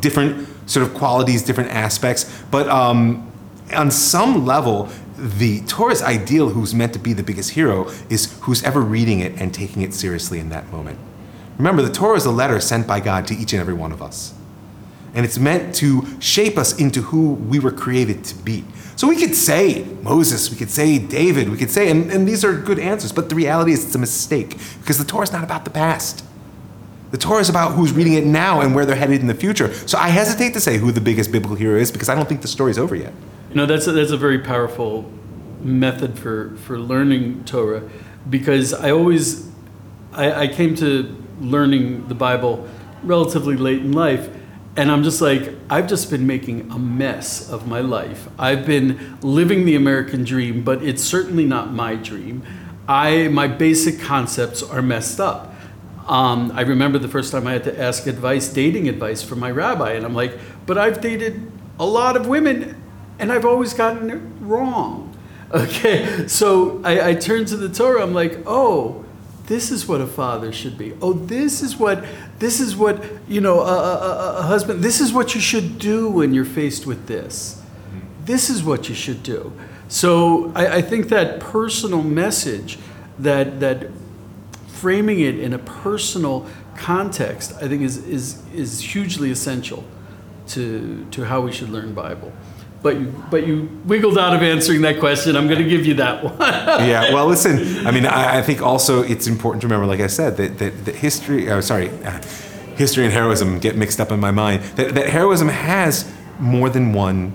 different 0.00 0.48
sort 0.66 0.86
of 0.86 0.94
qualities, 0.94 1.42
different 1.42 1.70
aspects. 1.70 2.42
But 2.50 2.68
um, 2.68 3.30
on 3.74 3.90
some 3.90 4.46
level, 4.46 4.88
the 5.16 5.60
Torah's 5.62 6.02
ideal, 6.02 6.50
who's 6.50 6.74
meant 6.74 6.92
to 6.92 6.98
be 6.98 7.12
the 7.12 7.22
biggest 7.22 7.50
hero, 7.50 7.88
is 8.08 8.36
who's 8.42 8.62
ever 8.62 8.80
reading 8.80 9.20
it 9.20 9.40
and 9.40 9.52
taking 9.52 9.82
it 9.82 9.94
seriously 9.94 10.38
in 10.38 10.48
that 10.50 10.70
moment. 10.70 10.98
Remember, 11.58 11.82
the 11.82 11.92
Torah 11.92 12.16
is 12.16 12.26
a 12.26 12.30
letter 12.30 12.60
sent 12.60 12.86
by 12.86 13.00
God 13.00 13.26
to 13.28 13.34
each 13.34 13.52
and 13.52 13.60
every 13.60 13.74
one 13.74 13.92
of 13.92 14.02
us. 14.02 14.34
And 15.14 15.24
it's 15.24 15.38
meant 15.38 15.74
to 15.76 16.06
shape 16.20 16.58
us 16.58 16.78
into 16.78 17.02
who 17.02 17.34
we 17.34 17.58
were 17.58 17.70
created 17.70 18.24
to 18.24 18.34
be. 18.34 18.64
So 18.96 19.08
we 19.08 19.16
could 19.16 19.34
say 19.34 19.84
Moses, 20.02 20.50
we 20.50 20.56
could 20.56 20.70
say 20.70 20.98
David, 20.98 21.48
we 21.48 21.56
could 21.56 21.70
say, 21.70 21.90
and, 21.90 22.10
and 22.10 22.28
these 22.28 22.44
are 22.44 22.54
good 22.54 22.78
answers, 22.78 23.12
but 23.12 23.28
the 23.28 23.34
reality 23.34 23.72
is 23.72 23.84
it's 23.84 23.94
a 23.94 23.98
mistake 23.98 24.56
because 24.80 24.98
the 24.98 25.04
Torah 25.04 25.24
is 25.24 25.32
not 25.32 25.42
about 25.44 25.64
the 25.64 25.70
past. 25.70 26.24
The 27.10 27.18
Torah 27.18 27.40
is 27.40 27.48
about 27.48 27.72
who's 27.72 27.92
reading 27.92 28.14
it 28.14 28.24
now 28.24 28.60
and 28.60 28.74
where 28.74 28.84
they're 28.84 28.96
headed 28.96 29.20
in 29.20 29.26
the 29.26 29.34
future. 29.34 29.72
So 29.72 29.98
I 29.98 30.08
hesitate 30.08 30.52
to 30.54 30.60
say 30.60 30.78
who 30.78 30.90
the 30.90 31.00
biggest 31.00 31.30
biblical 31.30 31.56
hero 31.56 31.78
is 31.78 31.92
because 31.92 32.08
I 32.08 32.14
don't 32.14 32.28
think 32.28 32.42
the 32.42 32.48
story's 32.48 32.78
over 32.78 32.96
yet. 32.96 33.12
You 33.50 33.56
know, 33.56 33.66
that's 33.66 33.86
a, 33.86 33.92
that's 33.92 34.10
a 34.10 34.16
very 34.16 34.40
powerful 34.40 35.10
method 35.60 36.18
for, 36.18 36.56
for 36.58 36.78
learning 36.78 37.44
Torah 37.44 37.88
because 38.28 38.74
I 38.74 38.90
always, 38.90 39.48
I, 40.12 40.42
I 40.42 40.48
came 40.48 40.74
to 40.76 41.16
learning 41.40 42.08
the 42.08 42.14
Bible 42.14 42.68
relatively 43.02 43.56
late 43.56 43.80
in 43.80 43.92
life 43.92 44.28
and 44.76 44.90
I'm 44.90 45.04
just 45.04 45.20
like, 45.20 45.54
I've 45.70 45.86
just 45.88 46.10
been 46.10 46.26
making 46.26 46.70
a 46.72 46.78
mess 46.78 47.48
of 47.48 47.68
my 47.68 47.80
life. 47.80 48.28
I've 48.38 48.66
been 48.66 49.18
living 49.20 49.64
the 49.64 49.76
American 49.76 50.24
dream, 50.24 50.64
but 50.64 50.82
it's 50.82 51.02
certainly 51.02 51.46
not 51.46 51.72
my 51.72 51.94
dream. 51.94 52.42
I 52.88 53.28
my 53.28 53.46
basic 53.46 54.00
concepts 54.00 54.62
are 54.62 54.82
messed 54.82 55.20
up. 55.20 55.54
Um, 56.08 56.52
I 56.54 56.62
remember 56.62 56.98
the 56.98 57.08
first 57.08 57.32
time 57.32 57.46
I 57.46 57.52
had 57.52 57.64
to 57.64 57.80
ask 57.80 58.06
advice, 58.06 58.48
dating 58.48 58.88
advice 58.88 59.22
from 59.22 59.38
my 59.38 59.50
rabbi, 59.50 59.92
and 59.92 60.04
I'm 60.04 60.14
like, 60.14 60.38
but 60.66 60.76
I've 60.76 61.00
dated 61.00 61.50
a 61.78 61.86
lot 61.86 62.16
of 62.16 62.26
women, 62.26 62.82
and 63.18 63.32
I've 63.32 63.46
always 63.46 63.74
gotten 63.74 64.10
it 64.10 64.20
wrong. 64.40 65.10
Okay, 65.54 66.26
so 66.26 66.80
I, 66.82 67.10
I 67.10 67.14
turn 67.14 67.44
to 67.44 67.56
the 67.56 67.68
Torah. 67.68 68.02
I'm 68.02 68.12
like, 68.12 68.40
oh, 68.44 69.03
this 69.46 69.70
is 69.70 69.86
what 69.86 70.00
a 70.00 70.06
father 70.06 70.52
should 70.52 70.78
be. 70.78 70.94
Oh, 71.02 71.12
this 71.12 71.62
is 71.62 71.76
what 71.76 72.04
this 72.38 72.60
is 72.60 72.76
what 72.76 73.04
you 73.28 73.40
know 73.40 73.60
a, 73.60 73.74
a, 73.74 74.36
a, 74.38 74.42
husband. 74.42 74.82
This 74.82 75.00
is 75.00 75.12
what 75.12 75.34
you 75.34 75.40
should 75.40 75.78
do 75.78 76.08
when 76.08 76.32
you're 76.32 76.44
faced 76.44 76.86
with 76.86 77.06
this. 77.06 77.62
This 78.24 78.48
is 78.48 78.64
what 78.64 78.88
you 78.88 78.94
should 78.94 79.22
do. 79.22 79.52
So 79.88 80.50
I, 80.54 80.76
I 80.76 80.82
think 80.82 81.08
that 81.10 81.40
personal 81.40 82.02
message, 82.02 82.78
that 83.18 83.60
that 83.60 83.90
framing 84.66 85.20
it 85.20 85.38
in 85.38 85.52
a 85.52 85.58
personal 85.58 86.46
context, 86.76 87.52
I 87.60 87.68
think 87.68 87.82
is 87.82 87.98
is 87.98 88.42
is 88.54 88.80
hugely 88.80 89.30
essential 89.30 89.84
to 90.48 91.06
to 91.10 91.24
how 91.24 91.42
we 91.42 91.52
should 91.52 91.68
learn 91.68 91.92
Bible. 91.92 92.32
But 92.84 93.00
you 93.00 93.14
but 93.30 93.46
you 93.46 93.80
wiggled 93.86 94.18
out 94.18 94.34
of 94.36 94.42
answering 94.42 94.82
that 94.82 95.00
question. 95.00 95.36
I'm 95.36 95.48
going 95.48 95.62
to 95.62 95.66
give 95.66 95.86
you 95.86 95.94
that 95.94 96.22
one. 96.22 96.36
yeah. 96.38 97.14
Well, 97.14 97.26
listen. 97.26 97.86
I 97.86 97.90
mean, 97.90 98.04
I, 98.04 98.40
I, 98.40 98.42
think 98.42 98.60
also 98.60 99.02
it's 99.02 99.26
important 99.26 99.62
to 99.62 99.66
remember, 99.66 99.86
like 99.86 100.00
I 100.00 100.06
said, 100.06 100.36
that 100.36 100.58
that, 100.58 100.84
that 100.84 100.94
history. 100.94 101.50
Oh, 101.50 101.62
sorry, 101.62 101.88
uh, 101.88 102.20
history 102.76 103.04
and 103.04 103.12
heroism 103.14 103.58
get 103.58 103.74
mixed 103.74 104.00
up 104.00 104.12
in 104.12 104.20
my 104.20 104.32
mind. 104.32 104.64
That, 104.76 104.94
that 104.96 105.08
heroism 105.08 105.48
has 105.48 106.12
more 106.38 106.68
than 106.68 106.92
one 106.92 107.32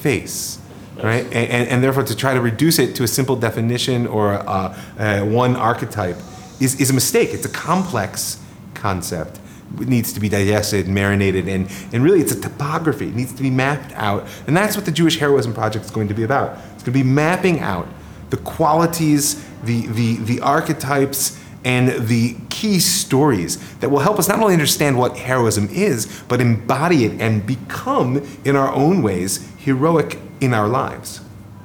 face. 0.00 0.58
Right, 0.96 1.24
and, 1.24 1.34
and, 1.34 1.68
and, 1.68 1.84
therefore 1.84 2.04
to 2.04 2.16
try 2.16 2.32
to 2.32 2.40
reduce 2.40 2.78
it 2.78 2.94
to 2.96 3.02
a 3.02 3.06
simple 3.06 3.36
definition 3.36 4.06
or 4.06 4.32
uh, 4.32 4.74
uh, 4.98 5.20
one 5.26 5.54
archetype 5.54 6.16
is, 6.58 6.80
is 6.80 6.88
a 6.88 6.94
mistake. 6.94 7.34
It's 7.34 7.44
a 7.44 7.50
complex 7.50 8.40
concept. 8.72 9.38
Needs 9.78 10.12
to 10.12 10.20
be 10.20 10.28
digested, 10.28 10.86
marinated, 10.86 11.48
and, 11.48 11.70
and 11.92 12.02
really 12.02 12.20
it's 12.20 12.32
a 12.32 12.40
topography. 12.40 13.08
It 13.08 13.14
needs 13.14 13.32
to 13.34 13.42
be 13.42 13.50
mapped 13.50 13.92
out. 13.94 14.26
And 14.46 14.56
that's 14.56 14.76
what 14.76 14.84
the 14.84 14.92
Jewish 14.92 15.18
Heroism 15.18 15.52
Project 15.52 15.84
is 15.84 15.90
going 15.90 16.08
to 16.08 16.14
be 16.14 16.22
about. 16.22 16.58
It's 16.74 16.82
going 16.82 16.92
to 16.92 16.92
be 16.92 17.02
mapping 17.02 17.60
out 17.60 17.88
the 18.30 18.36
qualities, 18.38 19.44
the, 19.64 19.86
the, 19.88 20.16
the 20.16 20.40
archetypes, 20.40 21.42
and 21.64 22.06
the 22.06 22.36
key 22.48 22.78
stories 22.78 23.58
that 23.78 23.90
will 23.90 23.98
help 23.98 24.20
us 24.20 24.28
not 24.28 24.38
only 24.38 24.52
understand 24.52 24.96
what 24.96 25.16
heroism 25.16 25.68
is, 25.70 26.22
but 26.28 26.40
embody 26.40 27.04
it 27.04 27.20
and 27.20 27.44
become, 27.44 28.24
in 28.44 28.54
our 28.54 28.72
own 28.72 29.02
ways, 29.02 29.50
heroic 29.58 30.20
in 30.40 30.54
our 30.54 30.68
lives. 30.68 31.20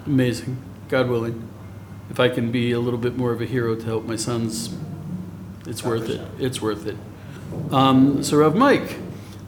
Amazing. 0.08 0.58
God 0.90 1.08
willing. 1.08 1.48
If 2.10 2.20
I 2.20 2.30
can 2.30 2.52
be 2.52 2.72
a 2.72 2.80
little 2.80 3.00
bit 3.00 3.16
more 3.16 3.32
of 3.32 3.42
a 3.42 3.46
hero 3.46 3.76
to 3.76 3.86
help 3.86 4.06
my 4.06 4.16
sons, 4.16 4.76
it's 5.68 5.84
worth 5.84 6.10
it. 6.10 6.22
It's 6.40 6.62
worth 6.62 6.88
it. 6.88 6.98
Um, 7.72 8.24
so, 8.24 8.38
Rav 8.38 8.56
Mike, 8.56 8.98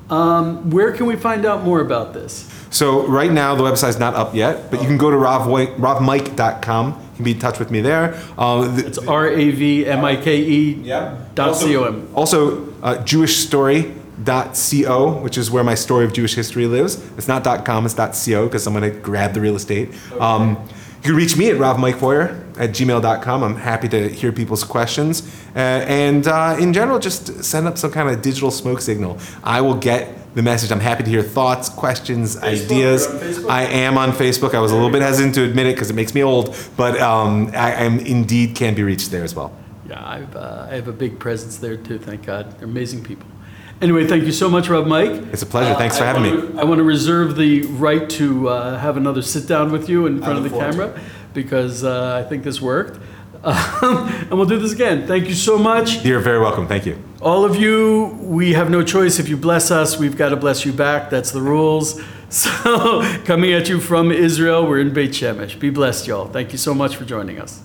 um, 0.09 0.69
where 0.69 0.91
can 0.91 1.05
we 1.05 1.15
find 1.15 1.45
out 1.45 1.63
more 1.63 1.81
about 1.81 2.13
this? 2.13 2.49
So, 2.69 3.05
right 3.07 3.31
now, 3.31 3.55
the 3.55 3.63
website's 3.63 3.99
not 3.99 4.15
up 4.15 4.33
yet, 4.33 4.71
but 4.71 4.81
you 4.81 4.87
can 4.87 4.97
go 4.97 5.11
to 5.11 5.17
ravmike.com. 5.17 6.87
You 6.87 7.15
can 7.15 7.25
be 7.25 7.31
in 7.31 7.39
touch 7.39 7.59
with 7.59 7.69
me 7.69 7.81
there. 7.81 8.19
Uh, 8.37 8.67
the, 8.67 8.87
it's 8.87 8.97
R 8.97 9.27
A 9.27 9.51
V 9.51 9.85
M 9.85 10.03
I 10.03 10.15
K 10.15 10.37
E 10.41 10.73
dot 11.35 11.55
C 11.55 11.75
O 11.77 11.83
M. 11.83 12.09
Also, 12.15 12.73
uh, 12.81 13.03
Jewish 13.03 13.37
Story 13.37 13.93
.co, 14.25 15.19
which 15.21 15.37
is 15.37 15.51
where 15.51 15.63
my 15.63 15.75
story 15.75 16.05
of 16.05 16.13
Jewish 16.13 16.35
history 16.35 16.65
lives. 16.65 17.03
It's 17.17 17.27
not 17.27 17.43
dot 17.43 17.65
.com, 17.65 17.85
it's 17.85 17.95
.co 17.95 18.45
because 18.45 18.67
I'm 18.67 18.73
going 18.73 18.91
to 18.91 18.99
grab 18.99 19.33
the 19.33 19.41
real 19.41 19.55
estate. 19.55 19.89
Okay. 20.11 20.19
Um, 20.19 20.57
you 21.03 21.09
can 21.09 21.15
reach 21.17 21.35
me 21.35 21.49
at 21.49 21.57
ravmikefeuer 21.57 22.57
at 22.57 22.69
gmail.com. 22.69 23.43
I'm 23.43 23.57
happy 23.57 23.89
to 23.89 24.07
hear 24.07 24.31
people's 24.31 24.63
questions. 24.63 25.21
Uh, 25.53 25.59
and 25.59 26.25
uh, 26.25 26.55
in 26.57 26.71
general, 26.71 26.97
just 26.97 27.43
send 27.43 27.67
up 27.67 27.77
some 27.77 27.91
kind 27.91 28.07
of 28.09 28.21
digital 28.21 28.49
smoke 28.49 28.79
signal. 28.79 29.19
I 29.43 29.59
will 29.59 29.75
get 29.75 30.33
the 30.33 30.41
message. 30.41 30.71
I'm 30.71 30.79
happy 30.79 31.03
to 31.03 31.09
hear 31.09 31.21
thoughts, 31.21 31.67
questions, 31.67 32.37
Facebook, 32.37 32.65
ideas. 32.65 33.45
I 33.45 33.63
am 33.63 33.97
on 33.97 34.11
Facebook. 34.11 34.53
I 34.53 34.61
was 34.61 34.71
a 34.71 34.75
little 34.75 34.89
bit 34.89 35.01
hesitant 35.01 35.35
to 35.35 35.43
admit 35.43 35.65
it 35.65 35.75
because 35.75 35.89
it 35.89 35.93
makes 35.93 36.15
me 36.15 36.23
old, 36.23 36.55
but 36.77 36.97
um, 37.01 37.51
I 37.53 37.73
am 37.73 37.99
indeed 37.99 38.55
can 38.55 38.73
be 38.73 38.83
reached 38.83 39.11
there 39.11 39.25
as 39.25 39.35
well. 39.35 39.53
Yeah, 39.85 40.01
I've, 40.07 40.33
uh, 40.37 40.67
I 40.69 40.75
have 40.75 40.87
a 40.87 40.93
big 40.93 41.19
presence 41.19 41.57
there 41.57 41.75
too, 41.75 41.99
thank 41.99 42.25
God. 42.25 42.57
They're 42.57 42.67
amazing 42.67 43.03
people. 43.03 43.27
Anyway, 43.83 44.07
thank 44.07 44.23
you 44.23 44.31
so 44.31 44.49
much, 44.49 44.69
Rav 44.69 44.87
Mike. 44.87 45.11
It's 45.33 45.41
a 45.41 45.45
pleasure. 45.45 45.75
Thanks 45.75 45.97
for 45.97 46.05
having 46.05 46.23
me. 46.23 46.57
I 46.57 46.63
want 46.63 46.77
to 46.79 46.85
reserve 46.85 47.35
the 47.35 47.63
right 47.63 48.09
to 48.11 48.47
uh, 48.47 48.79
have 48.79 48.95
another 48.95 49.21
sit 49.21 49.45
down 49.45 49.73
with 49.73 49.89
you 49.89 50.05
in 50.05 50.19
front 50.19 50.37
of 50.37 50.49
the 50.49 50.57
camera 50.57 50.97
because 51.33 51.83
uh, 51.83 52.15
I 52.15 52.29
think 52.29 52.45
this 52.45 52.61
worked. 52.61 52.97
Um, 53.43 53.57
and 53.81 54.31
we'll 54.31 54.45
do 54.45 54.57
this 54.57 54.71
again. 54.71 55.05
Thank 55.05 55.27
you 55.27 55.33
so 55.33 55.57
much. 55.57 56.05
You're 56.05 56.21
very 56.21 56.39
welcome. 56.39 56.65
Thank 56.65 56.85
you. 56.85 56.97
All 57.21 57.43
of 57.43 57.57
you, 57.57 58.17
we 58.21 58.53
have 58.53 58.69
no 58.69 58.83
choice. 58.83 59.19
If 59.19 59.27
you 59.27 59.35
bless 59.35 59.69
us, 59.69 59.99
we've 59.99 60.15
got 60.15 60.29
to 60.29 60.37
bless 60.37 60.65
you 60.65 60.71
back. 60.71 61.09
That's 61.09 61.31
the 61.31 61.41
rules. 61.41 62.01
So, 62.33 63.03
coming 63.25 63.53
at 63.53 63.69
you 63.69 63.79
from 63.79 64.11
Israel, 64.11 64.65
we're 64.65 64.79
in 64.79 64.91
Beit 64.91 65.11
Shemesh. 65.11 65.59
Be 65.59 65.69
blessed, 65.69 66.07
y'all. 66.07 66.27
Thank 66.27 66.51
you 66.51 66.57
so 66.57 66.73
much 66.73 66.95
for 66.95 67.05
joining 67.05 67.39
us. 67.39 67.61